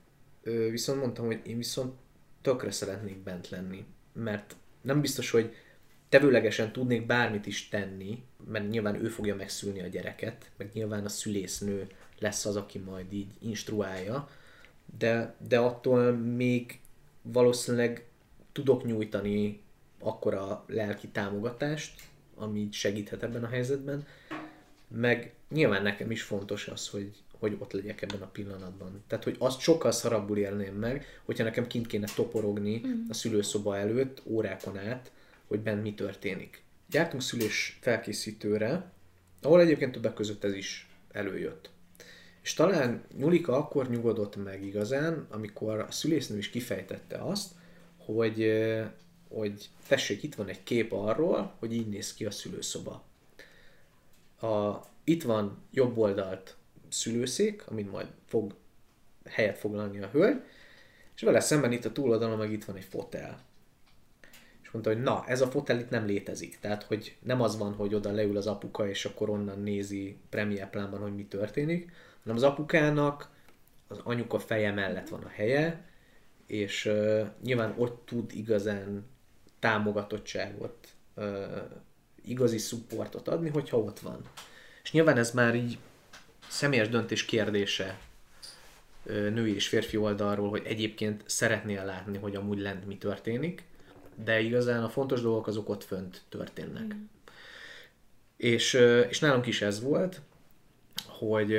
[0.70, 1.94] viszont mondtam, hogy én viszont
[2.42, 3.84] tökre szeretnék bent lenni.
[4.12, 5.54] Mert nem biztos, hogy
[6.08, 11.08] tevőlegesen tudnék bármit is tenni, mert nyilván ő fogja megszülni a gyereket, meg nyilván a
[11.08, 11.86] szülésznő
[12.18, 14.28] lesz az, aki majd így instruálja,
[14.98, 16.80] de, de attól még
[17.22, 18.04] valószínűleg
[18.52, 19.60] tudok nyújtani
[19.98, 22.00] akkora lelki támogatást,
[22.34, 24.06] ami segíthet ebben a helyzetben,
[24.88, 29.05] meg nyilván nekem is fontos az, hogy, hogy ott legyek ebben a pillanatban.
[29.07, 34.22] Tehát, hogy azt sokkal szarabbul élném meg, hogyha nekem kint kéne toporogni a szülőszoba előtt
[34.24, 35.12] órákon át,
[35.47, 36.62] hogy bent mi történik.
[36.90, 38.92] Jártunk szülés felkészítőre,
[39.42, 41.70] ahol egyébként többek között ez is előjött.
[42.42, 47.51] És talán Nyulika akkor nyugodott meg igazán, amikor a szülésznő is kifejtette azt,
[47.97, 48.62] hogy,
[49.28, 53.05] hogy tessék, itt van egy kép arról, hogy így néz ki a szülőszoba.
[54.41, 54.74] A,
[55.05, 56.57] itt van jobb oldalt
[56.89, 58.55] szülőszék, amin majd fog
[59.24, 60.43] helyet foglalni a hölgy,
[61.14, 63.41] és vele szemben itt a túloldalon meg itt van egy fotel.
[64.62, 66.59] És mondta, hogy na, ez a fotel itt nem létezik.
[66.61, 70.66] Tehát, hogy nem az van, hogy oda leül az apuka, és akkor onnan nézi Premiere
[70.66, 73.30] plánban, hogy mi történik, hanem az apukának
[73.89, 75.84] az anyuka feje mellett van a helye,
[76.47, 79.07] és uh, nyilván ott tud igazán
[79.59, 81.24] támogatottságot, uh,
[82.26, 84.20] igazi szupportot adni, hogyha ott van.
[84.82, 85.78] És nyilván ez már így
[86.48, 87.98] személyes döntés kérdése
[89.06, 93.64] női és férfi oldalról, hogy egyébként szeretnél látni, hogy amúgy lent mi történik,
[94.24, 96.94] de igazán a fontos dolgok azok ott fönt történnek.
[96.94, 97.04] Mm.
[98.36, 98.74] És,
[99.08, 100.20] és nálunk is ez volt,
[101.06, 101.54] hogy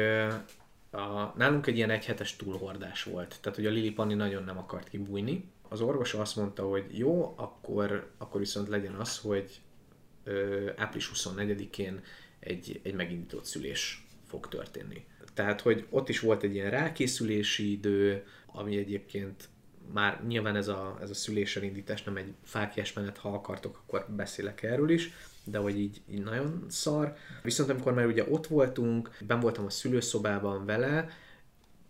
[0.92, 3.38] a, nálunk egy ilyen egyhetes túlhordás volt.
[3.42, 5.50] Tehát, hogy a Lili Panni nagyon nem akart kibújni.
[5.70, 9.60] Az orvos azt mondta, hogy jó, akkor, akkor viszont legyen az, hogy
[10.76, 12.02] április 24-én
[12.40, 15.06] egy, egy megindított szülés fog történni.
[15.34, 19.50] Tehát, hogy ott is volt egy ilyen rákészülési idő, ami egyébként
[19.94, 24.06] már nyilván ez a, ez a szüléssel indítás nem egy fákjás menet, ha akartok, akkor
[24.16, 25.12] beszélek erről is,
[25.44, 27.16] de hogy így, így nagyon szar.
[27.44, 31.10] Viszont amikor már ugye ott voltunk, ben voltam a szülőszobában vele,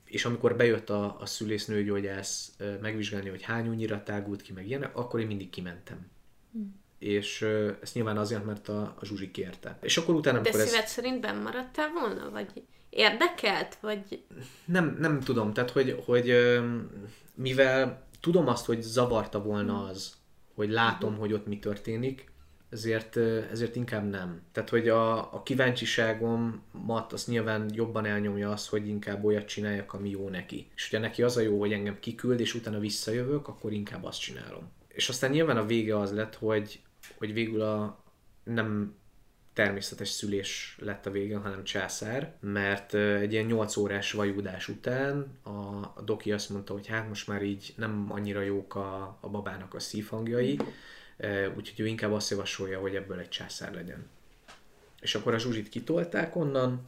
[0.06, 5.20] és amikor bejött a, a szülésznőgyógyász megvizsgálni, hogy hány újnyira tágult ki, meg ilyenek, akkor
[5.20, 6.08] én mindig kimentem.
[7.00, 7.42] És
[7.82, 9.78] ezt nyilván azért, mert a, a Zsuzsi kérte.
[9.82, 12.30] És akkor utána, De szíved szerint benn maradtál volna?
[12.30, 13.78] Vagy érdekelt?
[13.82, 14.24] Vagy
[14.66, 16.34] Nem, nem tudom, tehát hogy, hogy
[17.36, 20.14] mivel tudom azt, hogy zavarta volna az,
[20.56, 22.32] hogy látom, hogy ott mi történik,
[22.70, 23.18] ezért,
[23.52, 24.42] ezért inkább nem.
[24.52, 30.10] Tehát, hogy a, a kíváncsiságomat azt nyilván jobban elnyomja az, hogy inkább olyat csináljak, ami
[30.10, 30.68] jó neki.
[30.76, 34.20] És hogyha neki az a jó, hogy engem kiküld, és utána visszajövök, akkor inkább azt
[34.20, 34.72] csinálom.
[34.88, 36.80] És aztán nyilván a vége az lett, hogy,
[37.18, 38.04] hogy végül a
[38.44, 38.96] nem
[39.54, 46.02] természetes szülés lett a vége, hanem császár, mert egy ilyen 8 órás vajúdás után a,
[46.04, 49.80] doki azt mondta, hogy hát most már így nem annyira jók a, a babának a
[49.80, 50.60] szívhangjai,
[51.56, 54.08] úgyhogy ő inkább azt javasolja, hogy ebből egy császár legyen.
[55.02, 56.88] És akkor a Zsuzsit kitolták onnan,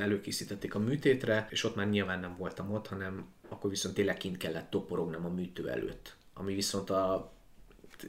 [0.00, 4.36] előkészítették a műtétre, és ott már nyilván nem voltam ott, hanem akkor viszont tényleg kint
[4.36, 7.32] kellett toporognom a műtő előtt, ami viszont a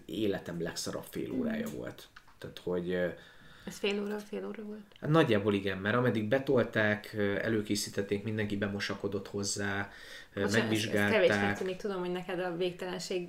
[0.06, 2.08] életem legszarabb fél órája volt.
[2.38, 2.98] Tehát, hogy
[3.66, 4.82] ez fél óra, fél óra volt?
[5.02, 9.92] Hát nagyjából igen, mert ameddig betolták, előkészítették, mindenki bemosakodott hozzá,
[10.34, 11.58] Most ez- Ez kevésnek megvizsgálták.
[11.58, 13.28] tűnik, tudom, hogy neked a végtelenség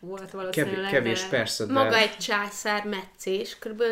[0.00, 1.28] volt Kevés, valószínűleg, kevés de...
[1.28, 1.72] persze, de...
[1.72, 3.82] Maga egy császár metszés, kb.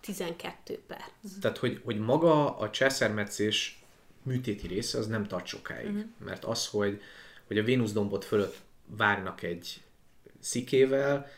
[0.00, 1.38] 12 perc.
[1.40, 3.82] Tehát, hogy, hogy maga a császármetszés
[4.22, 5.86] műtéti része, az nem tart sokáig.
[5.86, 6.04] Uh-huh.
[6.24, 7.00] Mert az, hogy,
[7.46, 9.82] hogy a Vénusz dombot fölött vágnak egy
[10.40, 11.30] szikével,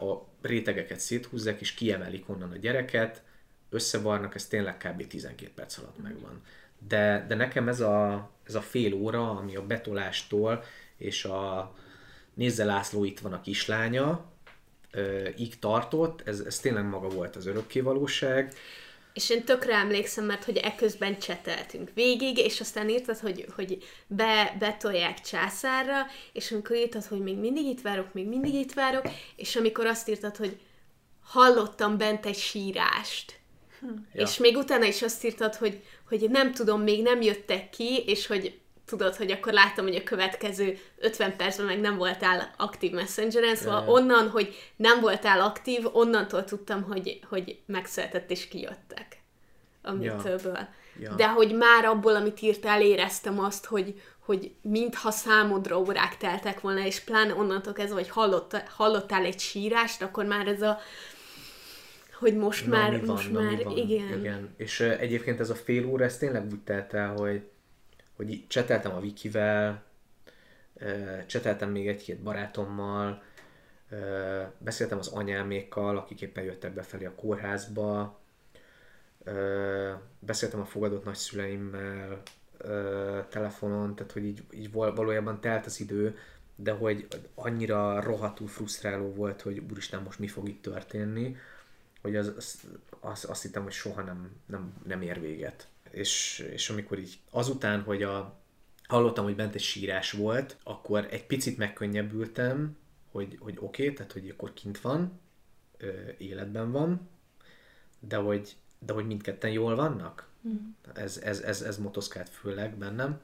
[0.00, 3.22] a rétegeket széthúzzák, és kiemelik onnan a gyereket,
[3.70, 5.06] összevarnak, ez tényleg kb.
[5.06, 6.42] 12 perc alatt megvan.
[6.88, 10.64] De, de nekem ez a, ez a fél óra, ami a betolástól
[10.96, 11.74] és a
[12.34, 14.24] Nézze László itt van a kislánya,
[15.36, 18.52] így tartott, ez, ez tényleg maga volt az örökkévalóság.
[19.12, 24.56] És én tökre emlékszem, mert hogy eközben cseteltünk végig, és aztán írtad, hogy, hogy be,
[24.58, 29.56] betolják császárra, és amikor írtad, hogy még mindig itt várok, még mindig itt várok, és
[29.56, 30.58] amikor azt írtad, hogy
[31.22, 33.38] hallottam bent egy sírást.
[34.12, 34.22] Ja.
[34.22, 38.26] És még utána is azt írtad, hogy, hogy nem tudom, még nem jöttek ki, és
[38.26, 38.58] hogy
[38.88, 43.80] tudod, hogy akkor láttam, hogy a következő 50 percben meg nem voltál aktív messengeren, szóval
[43.80, 43.92] yeah.
[43.92, 49.22] onnan, hogy nem voltál aktív, onnantól tudtam, hogy, hogy megszületett és kijöttek
[49.82, 50.68] a mitőből.
[51.00, 51.14] Ja.
[51.14, 56.84] De hogy már abból, amit írtál, éreztem azt, hogy, hogy mintha számodra órák teltek volna,
[56.84, 60.78] és pláne onnantól kezdve, hogy hallott, hallottál egy sírást, akkor már ez a
[62.18, 63.76] hogy most na, már, van, most na, már, van.
[63.76, 64.18] igen.
[64.18, 64.54] igen.
[64.56, 67.42] És uh, egyébként ez a fél óra, ez tényleg úgy telt el, hogy
[68.18, 69.82] hogy cseteltem a Vikivel,
[71.26, 73.22] cseteltem még egy-két barátommal,
[74.58, 78.18] beszéltem az anyámékkal, akik éppen jöttek befelé a kórházba,
[80.18, 82.22] beszéltem a fogadott nagyszüleimmel
[83.28, 86.18] telefonon, tehát hogy így, így valójában telt az idő,
[86.56, 91.36] de hogy annyira rohadtul frusztráló volt, hogy úristen, most mi fog itt történni,
[92.02, 92.60] hogy az, az,
[93.00, 97.82] az, azt hittem, hogy soha nem, nem, nem ér véget és, és amikor így azután,
[97.82, 98.38] hogy a,
[98.88, 102.76] hallottam, hogy bent egy sírás volt, akkor egy picit megkönnyebbültem,
[103.10, 105.20] hogy, hogy oké, okay, tehát hogy akkor kint van,
[105.76, 107.08] ö, életben van,
[108.00, 110.28] de hogy, de hogy mindketten jól vannak.
[110.48, 110.56] Mm.
[110.94, 113.20] Ez, ez, ez, ez motoszkált főleg bennem.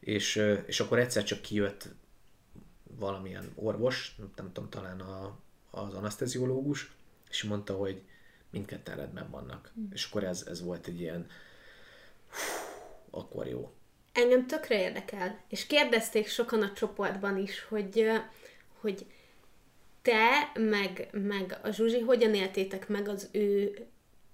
[0.00, 1.88] És, és akkor egyszer csak kijött
[2.82, 5.38] valamilyen orvos, nem tudom, talán a,
[5.70, 6.92] az anesteziológus,
[7.30, 8.02] és mondta, hogy
[8.50, 9.72] mindketten rendben vannak.
[9.80, 9.84] Mm.
[9.92, 11.26] És akkor ez, ez volt egy ilyen,
[13.10, 13.72] akkor jó.
[14.12, 18.10] Engem tökre érdekel, és kérdezték sokan a csoportban is, hogy,
[18.80, 19.06] hogy
[20.02, 23.86] te, meg, meg a Zsuzsi, hogyan éltétek meg az ő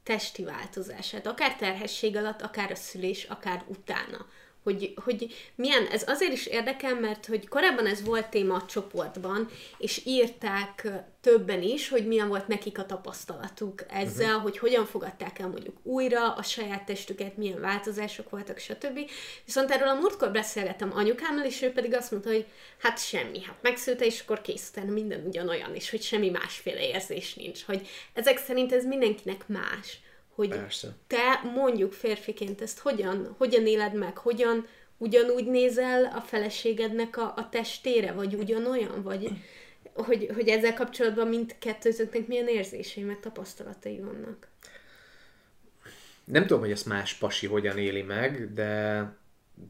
[0.02, 4.26] testi változását, akár terhesség alatt, akár a szülés, akár utána
[4.64, 9.48] hogy, hogy milyen, ez azért is érdekel, mert hogy korábban ez volt téma a csoportban,
[9.78, 10.88] és írták
[11.20, 14.42] többen is, hogy milyen volt nekik a tapasztalatuk ezzel, uh-huh.
[14.42, 19.10] hogy hogyan fogadták el mondjuk újra a saját testüket, milyen változások voltak, stb.
[19.44, 22.46] Viszont erről a múltkor beszélgettem anyukámmal, és ő pedig azt mondta, hogy
[22.78, 27.64] hát semmi, hát megszülte, és akkor kész, minden ugyanolyan, és hogy semmi másféle érzés nincs,
[27.64, 29.98] hogy ezek szerint ez mindenkinek más
[30.34, 30.96] hogy Persze.
[31.06, 34.66] te mondjuk férfiként ezt hogyan, hogyan éled meg, hogyan
[34.96, 39.30] ugyanúgy nézel a feleségednek a, a testére, vagy ugyanolyan, vagy
[39.94, 44.48] hogy, hogy ezzel kapcsolatban mindkettőzöknek milyen érzései, meg tapasztalatai vannak.
[46.24, 49.12] Nem tudom, hogy ezt más pasi hogyan éli meg, de,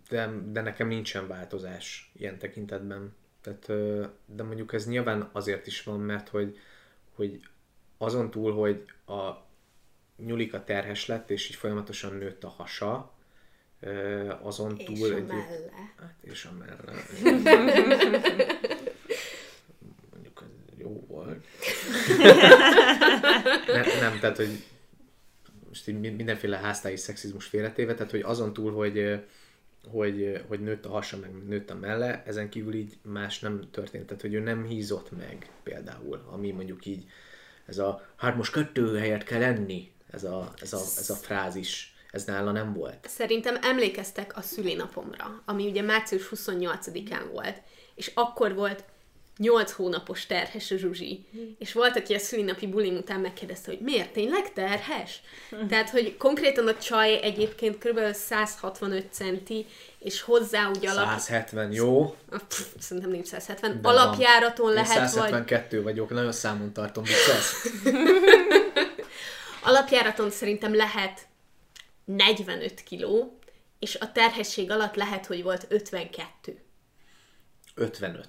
[0.09, 3.15] de, de nekem nincsen változás ilyen tekintetben.
[3.41, 3.67] Tehát,
[4.27, 6.59] de mondjuk ez nyilván azért is van, mert hogy,
[7.15, 7.41] hogy
[7.99, 9.44] azon túl, hogy a
[10.17, 13.15] Nyulika terhes lett, és így folyamatosan nőtt a hasa,
[14.43, 15.13] azon és túl...
[15.13, 15.27] A egy...
[15.27, 15.71] melle.
[15.97, 16.93] Hát és a melle.
[20.13, 21.47] Mondjuk ez jó volt.
[23.67, 24.65] nem, nem, tehát, hogy
[25.69, 29.25] most így mindenféle háztáji szexizmus félretéve, tehát, hogy azon túl, hogy
[29.91, 34.07] hogy, hogy nőtt a hasa, meg nőtt a melle, ezen kívül így más nem történt,
[34.07, 37.07] tehát hogy ő nem hízott meg például, ami mondjuk így
[37.67, 41.95] ez a hát most kettő helyet kell enni, ez a, ez a, ez a frázis.
[42.11, 43.09] Ez nála nem volt.
[43.09, 47.63] Szerintem emlékeztek a szülinapomra, ami ugye március 28-án volt,
[47.95, 48.85] és akkor volt
[49.39, 51.27] 8 hónapos terhes a Zsuzsi.
[51.37, 51.43] Mm.
[51.59, 55.21] És volt, aki a szülinapi bulim után megkérdezte, hogy miért, tényleg terhes?
[55.57, 55.67] Mm.
[55.67, 58.13] Tehát, hogy konkrétan a csaj egyébként kb.
[58.13, 59.67] 165 centi,
[59.99, 61.19] és hozzá úgy alap...
[61.19, 62.17] 170, jó?
[62.49, 63.81] Pff, szerintem nincs 170.
[63.81, 64.75] De Alapjáraton van.
[64.75, 65.85] lehet, 172 vagy...
[65.85, 67.55] vagyok, nagyon számon tartom, vicces.
[69.65, 71.27] Alapjáraton szerintem lehet
[72.05, 73.39] 45 kiló,
[73.79, 76.59] és a terhesség alatt lehet, hogy volt 52.
[77.75, 78.29] 55.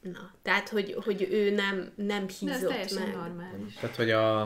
[0.00, 3.14] Na, tehát, hogy, hogy ő nem, nem hízott De ez meg.
[3.14, 3.74] normális.
[3.74, 4.40] Tehát, hogy a,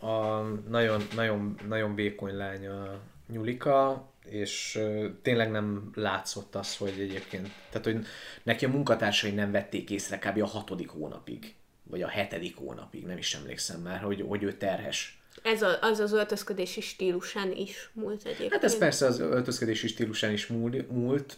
[0.00, 4.80] a nagyon, nagyon, nagyon vékony lány a Nyulika, és
[5.22, 8.06] tényleg nem látszott az, hogy egyébként, tehát, hogy
[8.42, 10.42] neki a munkatársai nem vették észre kb.
[10.42, 15.17] a hatodik hónapig, vagy a hetedik hónapig, nem is emlékszem már, hogy, hogy ő terhes
[15.48, 18.52] ez a, az az öltözködési stílusán is múlt egyébként.
[18.52, 21.36] Hát ez persze az öltözködési stílusán is múlt, múlt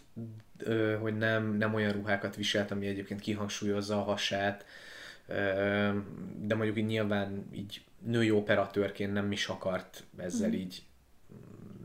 [1.01, 4.65] hogy nem, nem olyan ruhákat viselt, ami egyébként kihangsúlyozza a hasát,
[6.41, 10.83] de mondjuk így nyilván így női operatőrként nem is akart ezzel így,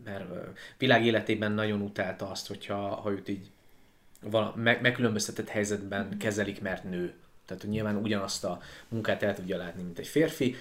[0.03, 0.25] mert
[0.77, 3.49] világ életében nagyon utálta azt, hogyha ha őt így
[4.21, 7.13] vala, meg, megkülönböztetett helyzetben kezelik, mert nő.
[7.45, 10.55] Tehát, hogy nyilván ugyanazt a munkát el tudja látni, mint egy férfi,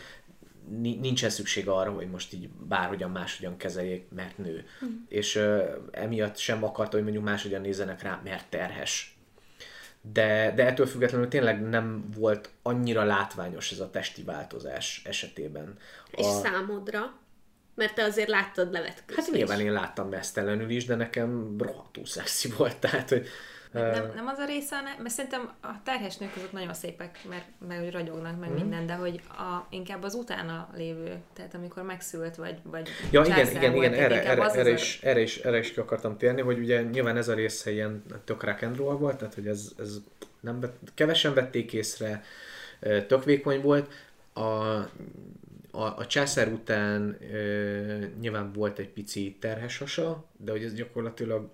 [0.70, 4.66] nincsen szükség arra, hogy most így bárhogyan máshogyan kezeljék, mert nő.
[5.08, 9.18] És ö, emiatt sem akarta, hogy mondjuk máshogyan nézzenek rá, mert terhes.
[10.12, 15.76] De, de ettől függetlenül tényleg nem volt annyira látványos ez a testi változás esetében.
[16.10, 17.18] És számodra?
[17.74, 22.48] Mert te azért láttad levetkőzni Hát nyilván én láttam mesztelenül is, de nekem rohadtul szexi
[22.56, 23.26] volt, tehát, hogy
[23.74, 27.80] Nem, nem az a része, mert szerintem a terhes nők azok nagyon szépek, mert, mert
[27.82, 32.58] hogy ragyognak meg minden, de hogy a, inkább az utána lévő, tehát amikor megszült, vagy,
[32.62, 35.36] vagy Ja, igen, igen, volt, igen, erre, erre, az az erre, a- is, erre, is,
[35.38, 38.76] erre is ki akartam térni, hogy ugye nyilván ez a része ilyen tök rock and
[38.76, 39.96] roll volt, tehát hogy ez, ez
[40.40, 40.60] nem
[40.94, 42.22] kevesen vették észre,
[43.06, 43.92] tök vékony volt.
[44.32, 44.40] A,
[45.70, 51.50] a, a császár után ö, nyilván volt egy pici terhes hasa, de hogy ez gyakorlatilag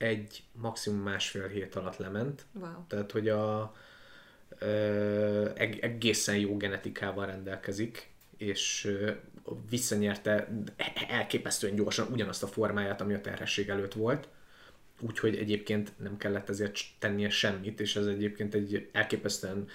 [0.00, 2.46] egy, maximum másfél hét alatt lement.
[2.52, 2.86] Wow.
[2.88, 3.74] Tehát, hogy a,
[4.58, 8.92] ö, eg- egészen jó genetikával rendelkezik, és
[9.70, 10.48] visszanyerte
[11.08, 14.28] elképesztően gyorsan ugyanazt a formáját, ami a terhesség előtt volt.
[15.00, 19.68] Úgyhogy egyébként nem kellett ezért tennie semmit, és ez egyébként egy elképesztően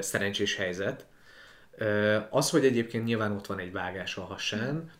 [0.00, 1.06] szerencsés helyzet.
[2.30, 4.90] Az, hogy egyébként nyilván ott van egy vágás a hasán,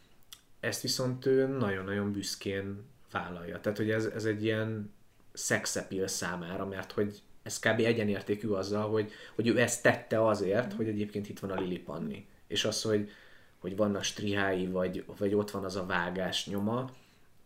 [0.61, 2.85] ezt viszont ő nagyon-nagyon büszkén
[3.15, 3.61] vállalja.
[3.61, 4.93] Tehát, hogy ez, ez egy ilyen
[5.33, 7.79] szexepil számára, mert hogy ez kb.
[7.79, 12.27] egyenértékű azzal, hogy, hogy ő ezt tette azért, hogy egyébként itt van a Lili Panni.
[12.47, 13.11] És az, hogy,
[13.59, 16.91] hogy vannak strihái, vagy, vagy ott van az a vágás nyoma,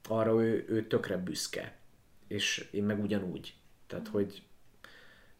[0.08, 1.76] arra ő, ő tökre büszke.
[2.28, 3.54] És én meg ugyanúgy.
[3.86, 4.42] Tehát, hogy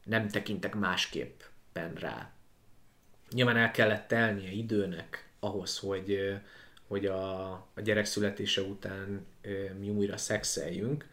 [0.04, 2.32] nem tekintek másképpen rá.
[3.30, 6.38] Nyilván el kellett telnie időnek ahhoz, hogy,
[6.88, 11.06] hogy a, a gyerek születése után ö, mi újra szexeljünk,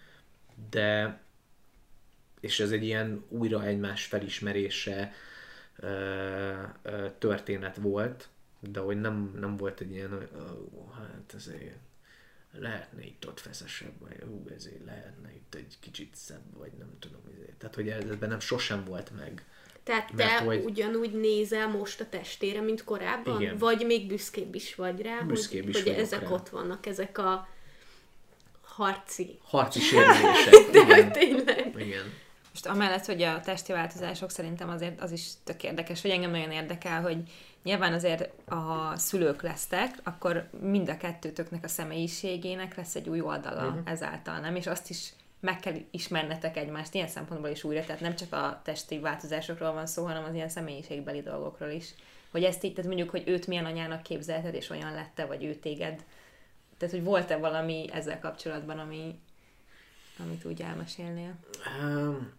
[0.69, 1.19] de
[2.39, 5.13] és ez egy ilyen újra egymás felismerése
[5.75, 5.87] ö,
[6.81, 10.27] ö, történet volt, de hogy nem, nem volt egy ilyen,
[10.73, 11.77] ó, hát ezért
[12.51, 17.21] lehetne itt ott feszesebb, vagy ú, ezért lehetne itt egy kicsit szebb, vagy nem tudom.
[17.33, 17.57] Ezért.
[17.57, 19.45] Tehát, hogy ez ebben nem sosem volt meg.
[19.85, 23.41] Tehát te Mert hogy- ugyanúgy nézel most a testére, mint korábban?
[23.41, 23.57] Igen.
[23.57, 26.29] Vagy még büszkébb is vagy rá, Büszkébb hogy, is hogy ezek rá.
[26.29, 27.47] ott vannak, ezek a
[28.61, 29.39] harci.
[29.43, 30.71] Harci sérülések.
[30.71, 31.11] De hogy igen.
[31.11, 31.73] tényleg.
[31.77, 32.13] igen.
[32.49, 36.51] Most amellett, hogy a testi változások szerintem azért az is tök érdekes, hogy engem nagyon
[36.51, 37.17] érdekel, hogy
[37.63, 43.67] nyilván azért a szülők lesztek, akkor mind a kettőtöknek a személyiségének lesz egy új oldala
[43.67, 43.91] uh-huh.
[43.91, 44.55] ezáltal, nem?
[44.55, 45.13] És azt is
[45.45, 49.85] meg kell ismernetek egymást ilyen szempontból is újra, tehát nem csak a testi változásokról van
[49.85, 51.93] szó, hanem az ilyen személyiségbeli dolgokról is.
[52.31, 55.55] Hogy ezt így, tehát mondjuk, hogy őt milyen anyának képzelted, és olyan lette, vagy ő
[55.55, 56.03] téged.
[56.77, 59.19] Tehát, hogy volt-e valami ezzel kapcsolatban, ami,
[60.19, 61.35] amit úgy elmesélnél?
[61.81, 62.31] Um,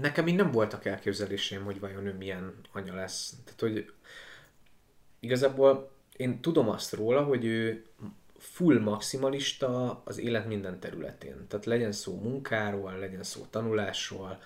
[0.00, 3.34] nekem így nem voltak elképzeléseim, hogy vajon ő milyen anya lesz.
[3.44, 3.92] Tehát, hogy
[5.20, 7.86] igazából én tudom azt róla, hogy ő
[8.40, 11.46] full maximalista az élet minden területén.
[11.48, 14.42] Tehát legyen szó munkáról, legyen szó tanulásról,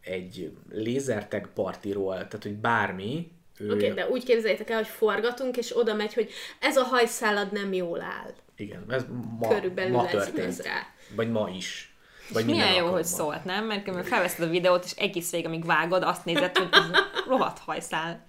[0.00, 3.30] egy lézertag partiról, tehát hogy bármi.
[3.58, 6.30] Ő, Oké, okay, de úgy képzeljétek el, hogy forgatunk, és oda megy, hogy
[6.60, 8.34] ez a hajszálad nem jól áll.
[8.56, 9.04] Igen, ez
[9.38, 10.46] ma, Körülbelül ma történt.
[10.46, 10.86] ez rá.
[11.14, 11.96] Vagy ma is.
[12.32, 13.64] Vagy Milyen minden jó, hogy szólt, nem?
[13.66, 18.26] Mert felveszed a videót, és egész végig, amíg vágod, azt nézed, hogy ez rohadt hajszál.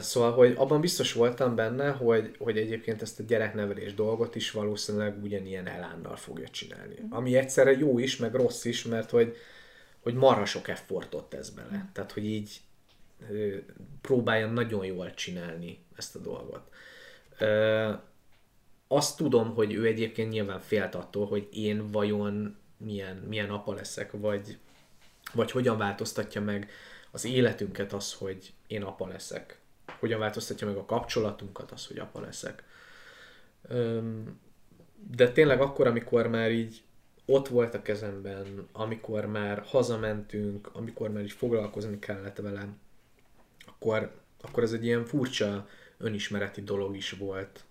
[0.00, 5.22] Szóval, hogy abban biztos voltam benne, hogy, hogy egyébként ezt a gyereknevelés dolgot is valószínűleg
[5.22, 6.94] ugyanilyen elánnal fogja csinálni.
[7.10, 9.36] Ami egyszerre jó is, meg rossz is, mert hogy,
[10.00, 11.90] hogy marha sok effortot tesz bele.
[11.92, 12.60] Tehát, hogy így
[14.00, 16.68] próbálja nagyon jól csinálni ezt a dolgot.
[18.88, 24.10] Azt tudom, hogy ő egyébként nyilván félt attól, hogy én vajon milyen, milyen apa leszek,
[24.12, 24.58] vagy,
[25.32, 26.70] vagy hogyan változtatja meg
[27.10, 29.59] az életünket az, hogy én apa leszek.
[29.98, 32.64] Hogyan változtatja meg a kapcsolatunkat az, hogy apa leszek.
[35.10, 36.82] De tényleg akkor, amikor már így
[37.24, 42.78] ott volt a kezemben, amikor már hazamentünk, amikor már így foglalkozni kellett velem,
[43.66, 45.68] akkor, akkor ez egy ilyen furcsa
[45.98, 47.64] önismereti dolog is volt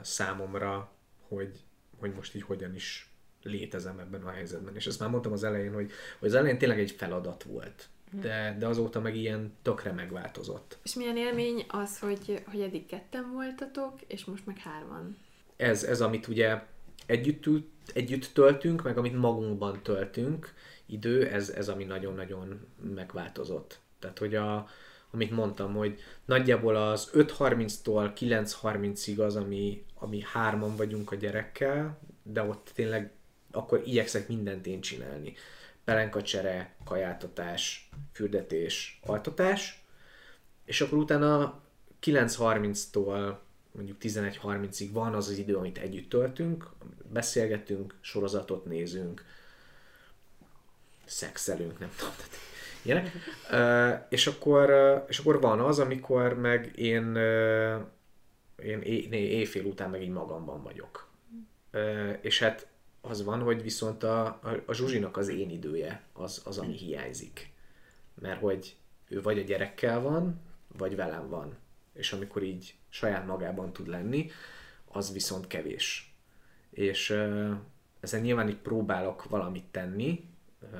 [0.00, 0.92] számomra,
[1.28, 1.60] hogy,
[1.98, 3.08] hogy most így hogyan is
[3.42, 4.74] létezem ebben a helyzetben.
[4.74, 7.88] És ezt már mondtam az elején, hogy, hogy az elején tényleg egy feladat volt.
[8.20, 10.78] De, de azóta meg ilyen tökre megváltozott.
[10.82, 15.16] És milyen élmény az, hogy, hogy eddig ketten voltatok, és most meg hárman.
[15.56, 16.62] Ez, ez amit ugye
[17.06, 17.44] együtt,
[17.92, 20.54] együtt töltünk, meg amit magunkban töltünk
[20.86, 23.78] idő, ez, ez ami nagyon-nagyon megváltozott.
[23.98, 24.68] Tehát, hogy a,
[25.10, 32.42] amit mondtam, hogy nagyjából az 5.30-tól 9.30-ig az, ami, ami hárman vagyunk a gyerekkel, de
[32.42, 33.12] ott tényleg
[33.50, 35.34] akkor igyekszek mindent én csinálni.
[35.84, 39.84] Pelenkacsere, kajáltatás, fürdetés, altatás,
[40.64, 41.62] és akkor utána
[42.02, 43.36] 9.30-tól
[43.72, 46.70] mondjuk 11.30-ig van az az idő, amit együtt töltünk,
[47.12, 49.24] beszélgetünk, sorozatot nézünk,
[51.04, 52.14] szexelünk, nem tudom.
[52.16, 52.32] Tehát
[52.82, 53.12] ilyenek.
[53.50, 57.80] Uh, és, akkor, uh, és akkor van az, amikor meg én, uh,
[58.56, 61.08] én é, éjfél után meg így magamban vagyok.
[61.72, 62.66] Uh, és hát
[63.08, 67.52] az van, hogy viszont a, a, a Zsuzsinak az én idője az, az, ami hiányzik.
[68.14, 68.76] Mert hogy
[69.08, 70.40] ő vagy a gyerekkel van,
[70.76, 71.56] vagy velem van.
[71.92, 74.30] És amikor így saját magában tud lenni,
[74.84, 76.14] az viszont kevés.
[76.70, 77.50] És uh,
[78.00, 80.28] ezen nyilván így próbálok valamit tenni,
[80.60, 80.78] uh,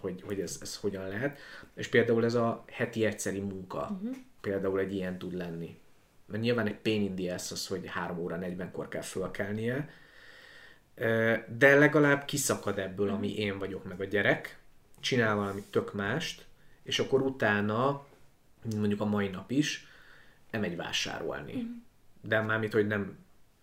[0.00, 1.38] hogy, hogy ez, ez hogyan lehet.
[1.74, 4.16] És például ez a heti egyszeri munka, uh-huh.
[4.40, 5.80] például egy ilyen tud lenni.
[6.26, 9.88] Mert nyilván egy pain in the ass az, hogy 3 óra 40-kor kell fölkelnie,
[11.46, 14.58] de legalább kiszakad ebből, ami én vagyok, meg a gyerek,
[15.00, 16.44] csinál valami tök mást,
[16.82, 18.06] és akkor utána,
[18.76, 19.86] mondjuk a mai nap is,
[20.50, 21.62] elmegy vásárolni.
[21.62, 21.70] Mm.
[22.20, 23.18] De mármint, hogy nem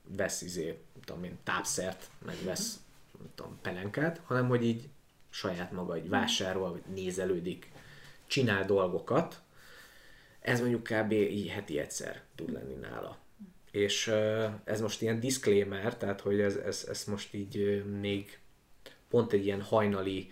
[0.08, 2.80] vesz izé, tudom én, tápszert, meg vesz,
[3.18, 4.90] nem tudom, pelenkát, hanem hogy így
[5.30, 7.72] saját maga így vásárol, vagy nézelődik,
[8.28, 9.42] csinál dolgokat.
[10.40, 11.12] Ez mondjuk kb.
[11.12, 13.18] így heti egyszer tud lenni nála
[13.72, 14.08] és
[14.64, 18.40] ez most ilyen disclaimer, tehát hogy ez, ez, ez most így még
[19.10, 20.32] pont egy ilyen hajnali,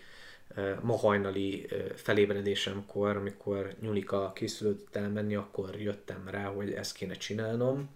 [0.82, 7.90] ma hajnali felébredésemkor, amikor Nyulika készülött elmenni, akkor jöttem rá, hogy ezt kéne csinálnom,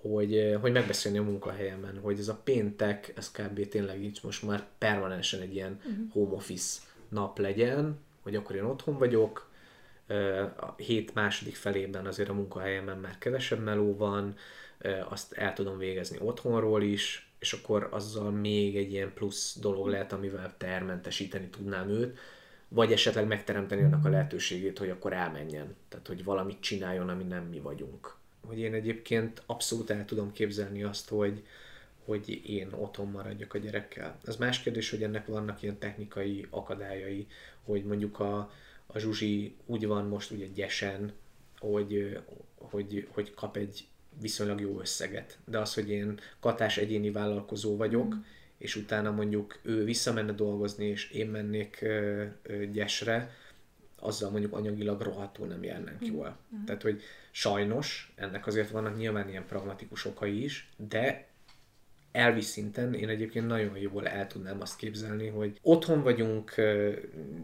[0.00, 3.68] hogy, hogy megbeszélni a munkahelyemen, hogy ez a péntek, ez kb.
[3.68, 6.12] tényleg így most már permanensen egy ilyen uh-huh.
[6.12, 9.50] home office nap legyen, hogy akkor én otthon vagyok,
[10.56, 14.36] a hét második felében azért a munkahelyemen már kevesebb meló van,
[15.08, 20.12] azt el tudom végezni otthonról is, és akkor azzal még egy ilyen plusz dolog lehet,
[20.12, 22.18] amivel termentesíteni tudnám őt,
[22.68, 25.76] vagy esetleg megteremteni annak a lehetőségét, hogy akkor elmenjen.
[25.88, 28.14] Tehát, hogy valamit csináljon, ami nem mi vagyunk.
[28.46, 31.42] Hogy én egyébként abszolút el tudom képzelni azt, hogy,
[32.04, 34.18] hogy én otthon maradjak a gyerekkel.
[34.24, 37.26] Ez más kérdés, hogy ennek vannak ilyen technikai akadályai,
[37.64, 38.52] hogy mondjuk a,
[38.92, 41.12] a Zsuzsi úgy van most ugye gyesen,
[41.58, 42.20] hogy,
[42.54, 43.86] hogy, hogy kap egy
[44.20, 45.38] viszonylag jó összeget.
[45.44, 48.18] De az, hogy én katás egyéni vállalkozó vagyok, mm.
[48.58, 53.34] és utána mondjuk ő visszamenne dolgozni, és én mennék ö, ö, gyesre,
[53.96, 56.12] azzal mondjuk anyagilag rohadtul nem járnánk mm.
[56.14, 56.36] jól.
[56.56, 56.64] Mm.
[56.64, 61.26] Tehát, hogy sajnos ennek azért vannak nyilván ilyen pragmatikus okai is, de
[62.12, 66.54] elvi szinten én egyébként nagyon jól el tudnám azt képzelni, hogy otthon vagyunk,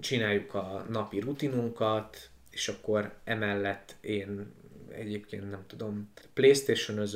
[0.00, 4.52] csináljuk a napi rutinunkat, és akkor emellett én
[4.90, 7.08] egyébként nem tudom, playstation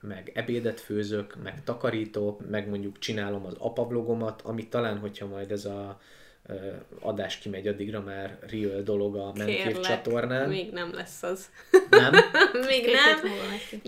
[0.00, 5.64] meg ebédet főzök, meg takarítok, meg mondjuk csinálom az apavlogomat, amit talán, hogyha majd ez
[5.64, 6.00] a
[7.00, 10.48] adás kimegy, addigra már real dolog a Menkép csatornán.
[10.48, 11.50] még nem lesz az.
[11.90, 12.12] Nem?
[12.68, 13.30] még nem,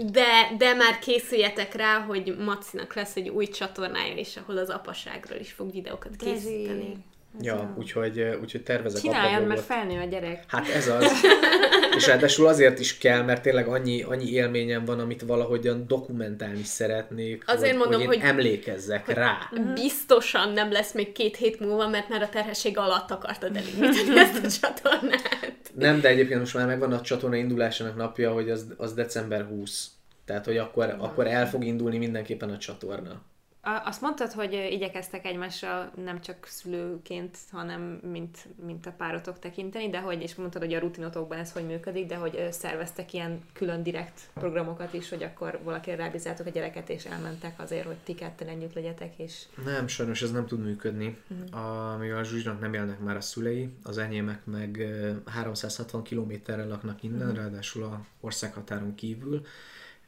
[0.07, 5.39] de, de már készüljetek rá, hogy Macinak lesz egy új csatornája is, ahol az apaságról
[5.39, 6.97] is fog videókat készíteni.
[7.41, 10.45] Ja, úgyhogy, úgyhogy tervezek Csináljad, mert felnő a gyerek.
[10.47, 11.13] Hát ez az.
[11.97, 17.43] és ráadásul azért is kell, mert tényleg annyi, annyi élményem van, amit valahogyan dokumentálni szeretnék,
[17.47, 19.39] azért hogy, mondom, hogy, hogy emlékezzek hogy rá.
[19.75, 24.45] Biztosan nem lesz még két hét múlva, mert már a terhesség alatt akartad elindítani ezt
[24.45, 25.73] a csatornát.
[25.75, 29.91] Nem, de egyébként most már megvan a csatorna indulásának napja, hogy az, az december 20.
[30.25, 33.23] Tehát, hogy akkor, akkor el fog indulni mindenképpen a csatorna.
[33.63, 37.81] Azt mondtad, hogy igyekeztek egymásra nem csak szülőként, hanem
[38.13, 42.07] mint, mint a párotok tekinteni, de hogy, és mondtad, hogy a rutinotokban ez hogy működik,
[42.07, 47.05] de hogy szerveztek ilyen külön direkt programokat is, hogy akkor valaki rábízzátok a gyereket, és
[47.05, 49.45] elmentek azért, hogy ti ketten együtt legyetek, és...
[49.65, 51.19] Nem, sajnos ez nem tud működni.
[51.29, 51.93] Uh-huh.
[51.93, 54.87] A, mivel a Zsuzsnak nem élnek már a szülei, az enyémek meg
[55.27, 57.37] 360 kilométerre laknak innen, uh-huh.
[57.37, 59.43] ráadásul a országhatáron kívül,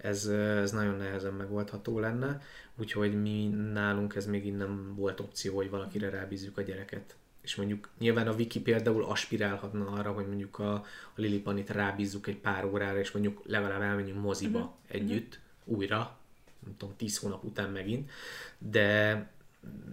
[0.02, 2.42] ez, ez nagyon nehezen megoldható lenne,
[2.76, 7.16] úgyhogy mi nálunk ez még nem volt opció, hogy valakire rábízzük a gyereket.
[7.40, 10.84] És mondjuk nyilván a Wiki például aspirálhatna arra, hogy mondjuk a, a
[11.14, 14.74] Lilipanit rábízzuk egy pár órára, és mondjuk legalább elmenjünk moziba uh-huh.
[14.88, 15.78] együtt, uh-huh.
[15.78, 16.16] újra,
[16.64, 18.10] nem tudom, tíz hónap után megint,
[18.58, 19.30] de,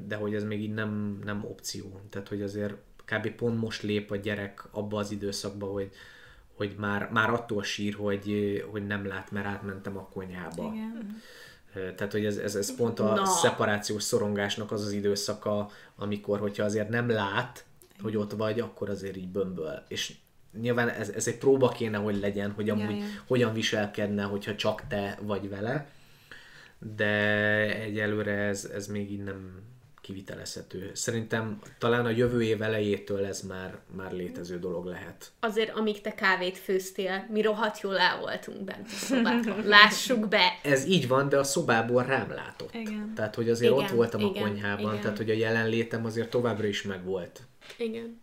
[0.08, 2.02] de hogy ez még így nem, nem opció.
[2.10, 2.74] Tehát, hogy azért
[3.06, 3.30] kb.
[3.30, 5.92] pont most lép a gyerek abba az időszakba, hogy,
[6.60, 10.72] hogy már, már attól sír, hogy, hogy nem lát, mert átmentem a konyhába.
[10.74, 11.22] Igen.
[11.74, 13.26] Tehát, hogy ez, ez, ez pont a Na.
[13.26, 17.66] szeparációs szorongásnak az az időszaka, amikor, hogyha azért nem lát,
[18.02, 19.84] hogy ott vagy, akkor azért így bömböl.
[19.88, 20.16] És
[20.60, 23.04] nyilván ez, ez egy próba kéne, hogy legyen, hogy amúgy ja.
[23.28, 25.90] hogyan viselkedne, hogyha csak te vagy vele,
[26.96, 27.08] de
[27.82, 29.62] egyelőre ez, ez még így nem
[30.10, 30.92] kivitelezhető.
[30.94, 35.32] Szerintem talán a jövő év elejétől ez már, már létező dolog lehet.
[35.40, 39.64] Azért, amíg te kávét főztél, mi rohadt jól el voltunk bent a szobában.
[39.66, 40.60] Lássuk be!
[40.64, 42.74] Ez így van, de a szobából rám látott.
[42.74, 43.14] Igen.
[43.16, 45.02] Tehát, hogy azért Igen, ott voltam igen, a konyhában, igen.
[45.02, 47.42] tehát, hogy a jelenlétem azért továbbra is megvolt.
[47.78, 48.22] Igen.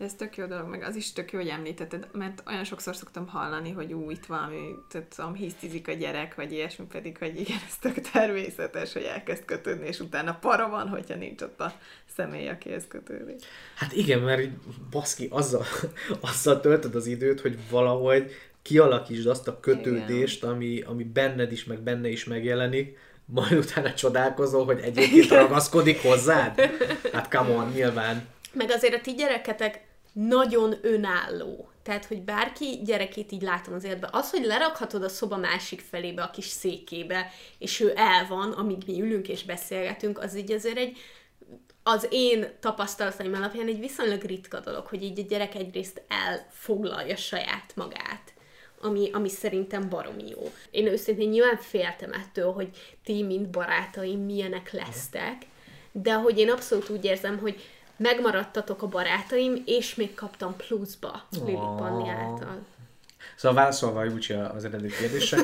[0.00, 3.28] Ez tök jó dolog, meg az is tök jó, hogy említetted, mert olyan sokszor szoktam
[3.28, 4.56] hallani, hogy ú, itt valami,
[5.08, 9.86] tudom, hisztizik a gyerek, vagy ilyesmi, pedig, hogy igen, ez tök természetes, hogy elkezd kötődni,
[9.86, 11.72] és utána para van, hogyha nincs ott a
[12.16, 13.40] személy, akihez kötődik.
[13.74, 14.52] Hát igen, mert így,
[14.90, 15.64] baszki, azzal,
[16.30, 18.32] azzal töltöd az időt, hogy valahogy
[18.62, 24.64] kialakítsd azt a kötődést, ami, ami benned is, meg benne is megjelenik, majd utána csodálkozol,
[24.64, 26.60] hogy egyébként ragaszkodik hozzád.
[27.12, 28.26] Hát come on, nyilván.
[28.52, 31.68] Meg azért a ti gyereketek nagyon önálló.
[31.82, 36.22] Tehát, hogy bárki gyerekét így látom az életben, az, hogy lerakhatod a szoba másik felébe,
[36.22, 40.76] a kis székébe, és ő el van, amíg mi ülünk és beszélgetünk, az így azért
[40.76, 40.98] egy,
[41.82, 47.72] az én tapasztalataim alapján egy viszonylag ritka dolog, hogy így a gyerek egyrészt elfoglalja saját
[47.74, 48.32] magát
[48.80, 50.52] ami, ami szerintem baromi jó.
[50.70, 52.68] Én őszintén nyilván féltem ettől, hogy
[53.04, 55.42] ti, mint barátaim, milyenek lesztek,
[55.92, 57.60] de hogy én abszolút úgy érzem, hogy
[58.00, 62.58] megmaradtatok a barátaim, és még kaptam pluszba Lili Panni által.
[63.36, 65.38] Szóval válaszolva Júcsi az eredeti kérdésre,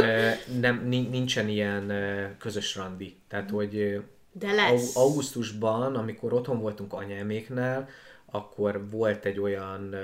[0.60, 1.92] nem, ni- nincsen ilyen
[2.38, 3.16] közös randi.
[3.28, 4.00] Tehát, hogy eh,
[4.32, 4.96] De lesz.
[4.96, 7.88] Au- augusztusban, amikor otthon voltunk anyáméknál,
[8.30, 9.94] akkor volt egy olyan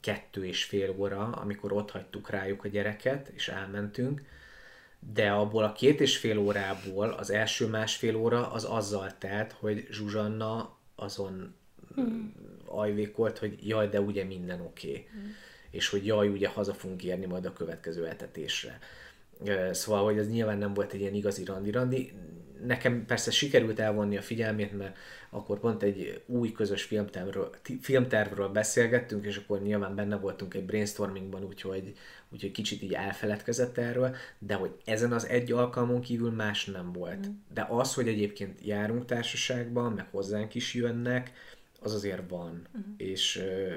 [0.00, 4.22] kettő és fél óra, amikor ott hagytuk rájuk a gyereket, és elmentünk,
[5.14, 9.86] de abból a két és fél órából az első másfél óra az azzal telt, hogy
[9.90, 11.54] Zsuzsanna azon
[11.94, 12.34] hmm.
[12.64, 14.88] ajvékolt, hogy jaj, de ugye minden oké.
[14.88, 15.06] Okay.
[15.12, 15.34] Hmm.
[15.70, 18.78] És hogy jaj, ugye haza fogunk érni majd a következő etetésre.
[19.70, 22.12] Szóval, hogy ez nyilván nem volt egy ilyen igazi randi-randi.
[22.66, 24.96] Nekem persze sikerült elvonni a figyelmét, mert
[25.30, 31.44] akkor pont egy új közös filmtervről, filmtervről beszélgettünk, és akkor nyilván benne voltunk egy brainstormingban,
[31.44, 31.92] úgyhogy,
[32.32, 37.30] úgyhogy kicsit így elfeledkezett erről, de hogy ezen az egy alkalmon kívül más nem volt.
[37.54, 41.32] De az, hogy egyébként járunk társaságban, meg hozzánk is jönnek,
[41.80, 42.66] az azért van.
[42.96, 43.74] És ö,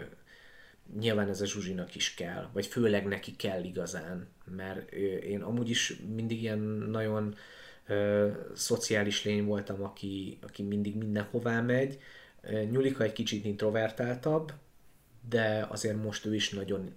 [0.99, 4.91] nyilván ez a Zsuzsinak is kell, vagy főleg neki kell igazán, mert
[5.23, 7.35] én amúgy is mindig ilyen nagyon
[7.87, 11.99] ö, szociális lény voltam, aki, aki mindig mindenhová megy.
[12.41, 14.53] Ö, Nyulika egy kicsit introvertáltabb,
[15.29, 16.93] de azért most ő is nagyon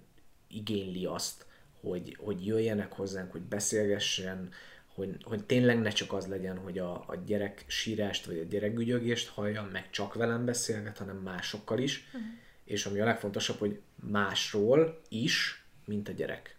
[0.55, 1.45] igényli azt,
[1.81, 4.49] hogy, hogy jöjjenek hozzánk, hogy beszélgessen,
[4.93, 8.73] hogy, hogy tényleg ne csak az legyen, hogy a, a gyerek sírást vagy a gyerek
[8.73, 12.05] gügyögést hallja, meg csak velem beszélget, hanem másokkal is.
[12.07, 12.21] Uh-huh.
[12.65, 16.57] És ami a legfontosabb, hogy másról is, mint a gyerek.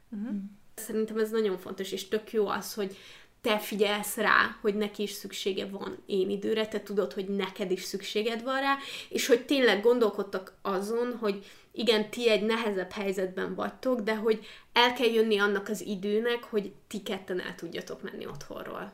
[0.75, 2.97] Szerintem ez nagyon fontos, és tök jó az, hogy
[3.45, 7.83] te figyelsz rá, hogy neki is szüksége van én időre, te tudod, hogy neked is
[7.83, 8.77] szükséged van rá,
[9.09, 14.93] és hogy tényleg gondolkodtak azon, hogy igen, ti egy nehezebb helyzetben vagytok, de hogy el
[14.93, 18.93] kell jönni annak az időnek, hogy ti ketten el tudjatok menni otthonról.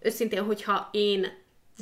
[0.00, 1.26] Őszintén, hogyha én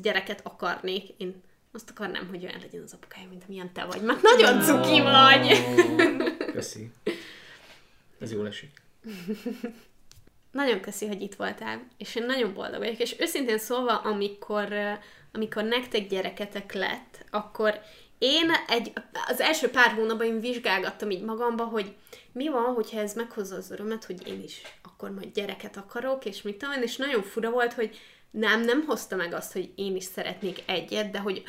[0.02, 1.42] gyereket akarnék, én
[1.72, 5.64] azt akarnám, hogy olyan legyen az apukája, mint amilyen te vagy, mert nagyon cuki vagy!
[6.52, 6.90] Köszi.
[8.20, 8.82] Ez jól esik.
[10.56, 14.68] Nagyon köszi, hogy itt voltál, és én nagyon boldog vagyok, és őszintén szólva, amikor,
[15.32, 17.80] amikor nektek gyereketek lett, akkor
[18.18, 18.92] én egy,
[19.28, 21.94] az első pár hónapban én vizsgálgattam így magamba, hogy
[22.32, 26.42] mi van, hogyha ez meghozza az örömet, hogy én is akkor majd gyereket akarok, és
[26.42, 27.98] mit tudom és nagyon fura volt, hogy
[28.30, 31.42] nem, nem hozta meg azt, hogy én is szeretnék egyet, de hogy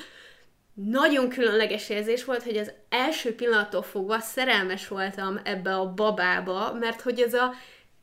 [0.73, 7.01] nagyon különleges érzés volt, hogy az első pillanattól fogva szerelmes voltam ebbe a babába, mert
[7.01, 7.53] hogy ez a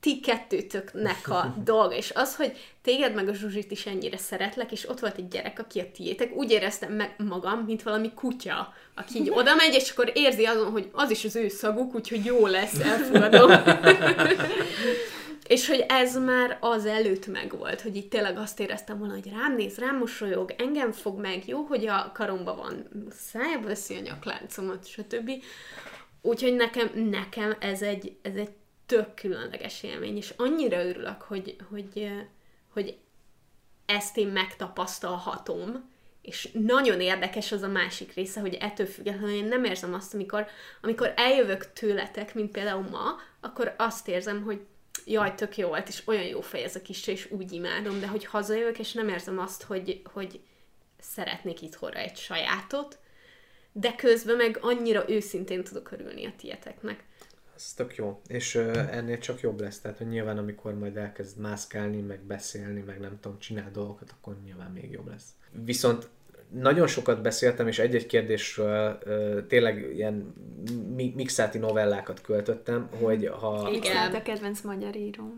[0.05, 2.53] ti kettőtöknek a dolga, és az, hogy
[2.83, 6.35] téged meg a Zsuzsit is ennyire szeretlek, és ott volt egy gyerek, aki a tiétek,
[6.35, 10.71] úgy éreztem meg magam, mint valami kutya, aki így oda megy, és akkor érzi azon,
[10.71, 13.51] hogy az is az ő szaguk, úgyhogy jó lesz, elfogadom.
[15.47, 19.55] És hogy ez már az előtt megvolt, hogy itt tényleg azt éreztem volna, hogy rám
[19.55, 24.87] néz, rám mosolyog, engem fog meg, jó, hogy a karomba van, szájába veszi a nyakláncomat,
[24.87, 25.31] stb.
[26.23, 28.51] Úgyhogy nekem, nekem ez egy, ez egy
[28.87, 32.11] tök különleges élmény, és annyira örülök, hogy, hogy,
[32.73, 32.99] hogy
[33.87, 35.93] ezt én megtapasztalhatom,
[36.23, 40.47] és nagyon érdekes az a másik része, hogy ettől függetlenül én nem érzem azt, amikor,
[40.83, 44.61] amikor eljövök tőletek, mint például ma, akkor azt érzem, hogy
[45.05, 48.07] jaj, tök jó volt, és olyan jó fej ez a kis, és úgy imádom, de
[48.07, 50.41] hogy hazajövök, és nem érzem azt, hogy, hogy
[51.01, 52.99] szeretnék itthonra egy sajátot,
[53.73, 57.05] de közben meg annyira őszintén tudok örülni a tieteknek.
[57.57, 58.21] Ez tök jó.
[58.27, 59.81] És uh, ennél csak jobb lesz.
[59.81, 64.37] Tehát, hogy nyilván amikor majd elkezd mászkálni, meg beszélni, meg nem tudom, csinál dolgokat, akkor
[64.45, 65.29] nyilván még jobb lesz.
[65.65, 66.09] Viszont
[66.51, 70.35] nagyon sokat beszéltem, és egy-egy kérdésről uh, tényleg ilyen
[70.95, 73.71] mi- mixáti novellákat költöttem, hogy ha...
[73.73, 74.15] Igen.
[74.15, 75.35] a kedvenc magyar író.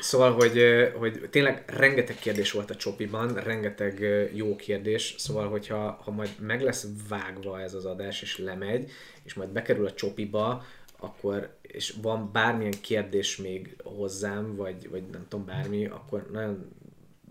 [0.00, 0.62] Szóval, hogy,
[0.96, 4.00] hogy tényleg rengeteg kérdés volt a csopiban, rengeteg
[4.32, 8.90] jó kérdés, szóval, hogyha ha majd meg lesz vágva ez az adás, és lemegy,
[9.22, 10.64] és majd bekerül a csopiba,
[10.98, 16.72] akkor, és van bármilyen kérdés még hozzám, vagy, vagy nem tudom, bármi, akkor nagyon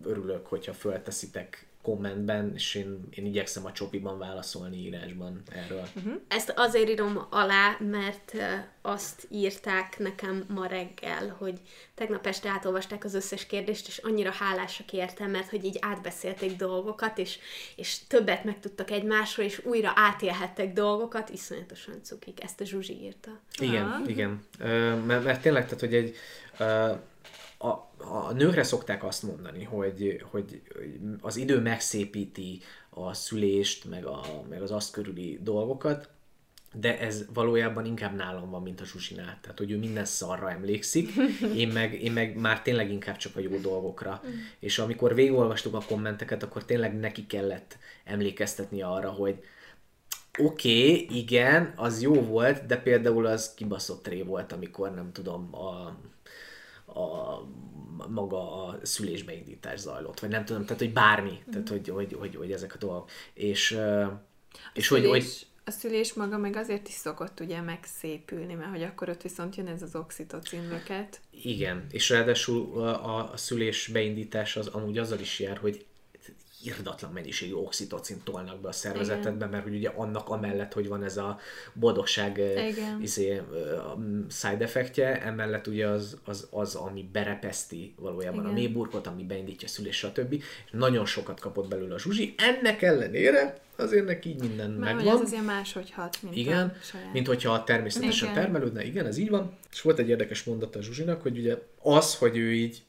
[0.04, 5.88] örülök, hogyha fölteszitek kommentben, és én, én igyekszem a csopiban válaszolni írásban erről.
[5.96, 6.14] Uh-huh.
[6.28, 8.34] Ezt azért írom alá, mert
[8.82, 11.60] azt írták nekem ma reggel, hogy
[11.96, 17.18] tegnap este átolvasták az összes kérdést, és annyira hálásak értem, mert hogy így átbeszélték dolgokat,
[17.18, 17.40] és,
[17.76, 22.44] és többet megtudtak egymásról, és újra átélhettek dolgokat, iszonyatosan cukik.
[22.44, 23.40] Ezt a Zsuzsi írta.
[23.62, 24.10] Igen, ah.
[24.10, 24.40] igen.
[24.60, 26.16] Ö, mert, mert tényleg, tehát, hogy egy
[26.60, 26.92] ö,
[27.62, 27.68] a,
[27.98, 30.62] a nőkre szokták azt mondani, hogy, hogy
[31.22, 36.10] az idő megszépíti a szülést, meg, a, meg az azt körüli dolgokat,
[36.74, 39.38] de ez valójában inkább nálam van, mint a Zsuzsinál.
[39.42, 41.12] Tehát, hogy ő minden szarra emlékszik,
[41.56, 44.22] én meg, én meg már tényleg inkább csak a jó dolgokra.
[44.60, 49.44] És amikor végigolvastuk a kommenteket, akkor tényleg neki kellett emlékeztetni arra, hogy
[50.38, 55.56] oké, okay, igen, az jó volt, de például az kibaszott ré volt, amikor nem tudom,
[55.56, 55.98] a
[56.94, 57.48] a
[58.08, 61.52] maga a szülésbeindítás zajlott, vagy nem tudom, tehát hogy bármi, mm.
[61.52, 63.10] tehát hogy, hogy, hogy, hogy ezek a dolgok.
[63.34, 63.80] És,
[64.74, 69.10] és hogy, hogy a szülés maga meg azért is szokott ugye megszépülni, mert hogy akkor
[69.10, 71.20] ott viszont jön ez az oxitocin löket.
[71.32, 75.86] Igen, és ráadásul a, a szülés beindítás az amúgy azzal is jár, hogy
[76.64, 79.50] irdatlan mennyiségű oxitocin tolnak be a szervezetedbe, Igen.
[79.50, 81.40] mert hogy ugye annak amellett, hogy van ez a
[81.74, 83.02] boldogság Igen.
[83.02, 83.42] izé,
[84.30, 88.50] side effektje, emellett ugye az, az, az ami berepeszti valójában Igen.
[88.50, 90.34] a mélyburkot, ami beindítja a szülés, stb.
[90.34, 92.36] És nagyon sokat kapott belőle a Zsuzsi.
[92.38, 95.16] Ennek ellenére azért neki így minden Mert megvan.
[95.16, 97.14] ez azért máshogy hat, mint Igen, a saját.
[97.14, 98.42] mint hogyha természetesen igen.
[98.42, 99.58] termelődne, igen, ez így van.
[99.72, 102.82] És volt egy érdekes mondata a Zsuzsinak, hogy ugye az, hogy ő így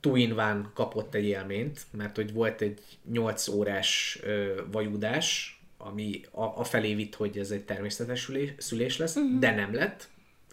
[0.00, 2.80] Twin kapott egy élményt, mert hogy volt egy
[3.10, 8.96] 8 órás ö, vajudás, ami a, a felé vitt, hogy ez egy természetes szülés, szülés
[8.96, 9.38] lesz, uh-huh.
[9.38, 10.08] de nem lett,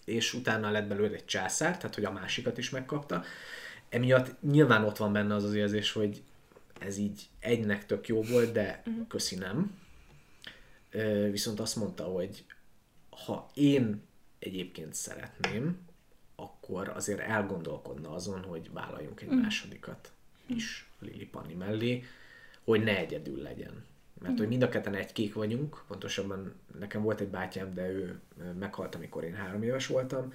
[0.05, 3.23] és utána lett belőle egy császár, tehát hogy a másikat is megkapta.
[3.89, 6.22] Emiatt nyilván ott van benne az az érzés, hogy
[6.80, 9.07] ez így egynek tök jó volt, de uh-huh.
[9.07, 9.77] köszi nem.
[10.91, 12.45] Ö, viszont azt mondta, hogy
[13.26, 14.01] ha én
[14.39, 15.84] egyébként szeretném,
[16.65, 19.39] akkor azért elgondolkodna azon, hogy vállaljunk egy mm.
[19.39, 20.11] másodikat
[20.45, 22.03] is Lili Panni mellé,
[22.63, 23.83] hogy ne egyedül legyen.
[24.21, 24.37] Mert mm.
[24.37, 28.19] hogy mind a ketten egy kék vagyunk, pontosabban nekem volt egy bátyám, de ő
[28.59, 30.33] meghalt, amikor én három éves voltam,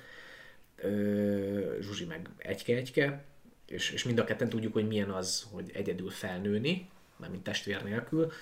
[1.81, 3.25] Zsuzsi meg egyke-egyke,
[3.67, 8.33] és, és mind a ketten tudjuk, hogy milyen az, hogy egyedül felnőni, mármint testvér nélkül.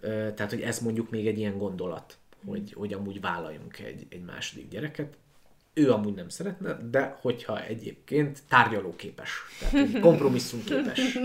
[0.00, 4.68] Tehát, hogy ez mondjuk még egy ilyen gondolat, hogy, hogy amúgy vállaljunk egy, egy második
[4.68, 5.16] gyereket,
[5.74, 11.18] ő amúgy nem szeretne, de hogyha egyébként tárgyalóképes, tehát kompromisszumképes.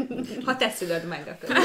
[0.46, 1.58] Ha te szülöd meg, akkor.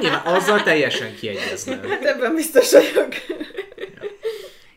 [0.00, 1.88] Nyilván azzal teljesen kiegyezne.
[1.88, 3.12] Hát ebben biztos vagyok.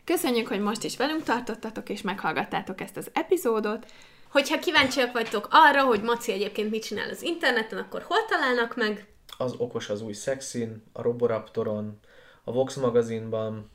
[0.04, 3.86] Köszönjük, hogy most is velünk tartottatok, és meghallgattátok ezt az epizódot.
[4.30, 9.06] Hogyha kíváncsiak vagytok arra, hogy Maci egyébként mit csinál az interneten, akkor hol találnak meg?
[9.38, 12.00] Az Okos az új szexin, a Roboraptoron,
[12.44, 13.70] a Vox magazinban,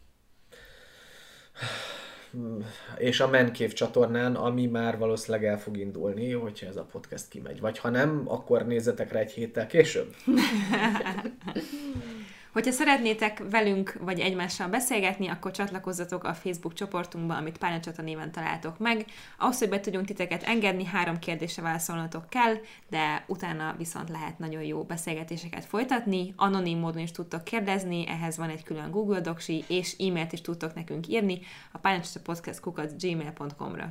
[2.97, 7.60] és a Menkév csatornán, ami már valószínűleg el fog indulni, hogyha ez a podcast kimegy.
[7.60, 10.15] Vagy ha nem, akkor nézzetek rá egy héttel később.
[12.54, 18.78] Hogyha szeretnétek velünk vagy egymással beszélgetni, akkor csatlakozzatok a Facebook csoportunkba, amit Pályacsata néven találtok
[18.78, 19.06] meg.
[19.38, 22.56] Ahhoz, hogy be tudjunk titeket engedni, három kérdésre válaszolnatok kell,
[22.90, 26.34] de utána viszont lehet nagyon jó beszélgetéseket folytatni.
[26.36, 30.74] Anonim módon is tudtok kérdezni, ehhez van egy külön Google Docsi, és e-mailt is tudtok
[30.74, 31.40] nekünk írni
[31.72, 32.02] a
[32.98, 33.90] gmail.com-ra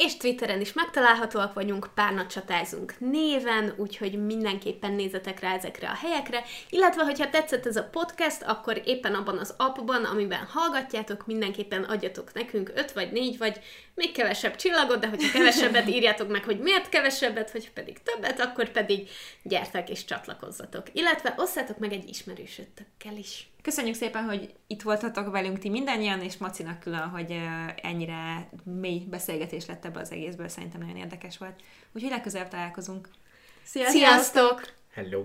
[0.00, 6.44] és Twitteren is megtalálhatóak vagyunk, párna csatázunk néven, úgyhogy mindenképpen nézzetek rá ezekre a helyekre,
[6.70, 12.32] illetve hogyha tetszett ez a podcast, akkor éppen abban az appban, amiben hallgatjátok, mindenképpen adjatok
[12.32, 13.60] nekünk 5 vagy 4 vagy
[13.94, 18.70] még kevesebb csillagot, de hogyha kevesebbet írjátok meg, hogy miért kevesebbet, vagy pedig többet, akkor
[18.70, 19.08] pedig
[19.42, 20.86] gyertek és csatlakozzatok.
[20.92, 23.49] Illetve osszátok meg egy ismerősötökkel is.
[23.62, 27.40] Köszönjük szépen, hogy itt voltatok velünk ti mindannyian, és Macinak külön, hogy
[27.82, 31.62] ennyire mély beszélgetés lett ebbe az egészből, szerintem nagyon érdekes volt.
[31.92, 33.08] Úgyhogy legközelebb találkozunk.
[33.62, 33.96] Sziasztok!
[33.96, 34.74] Sziasztok!
[34.92, 35.24] Hello!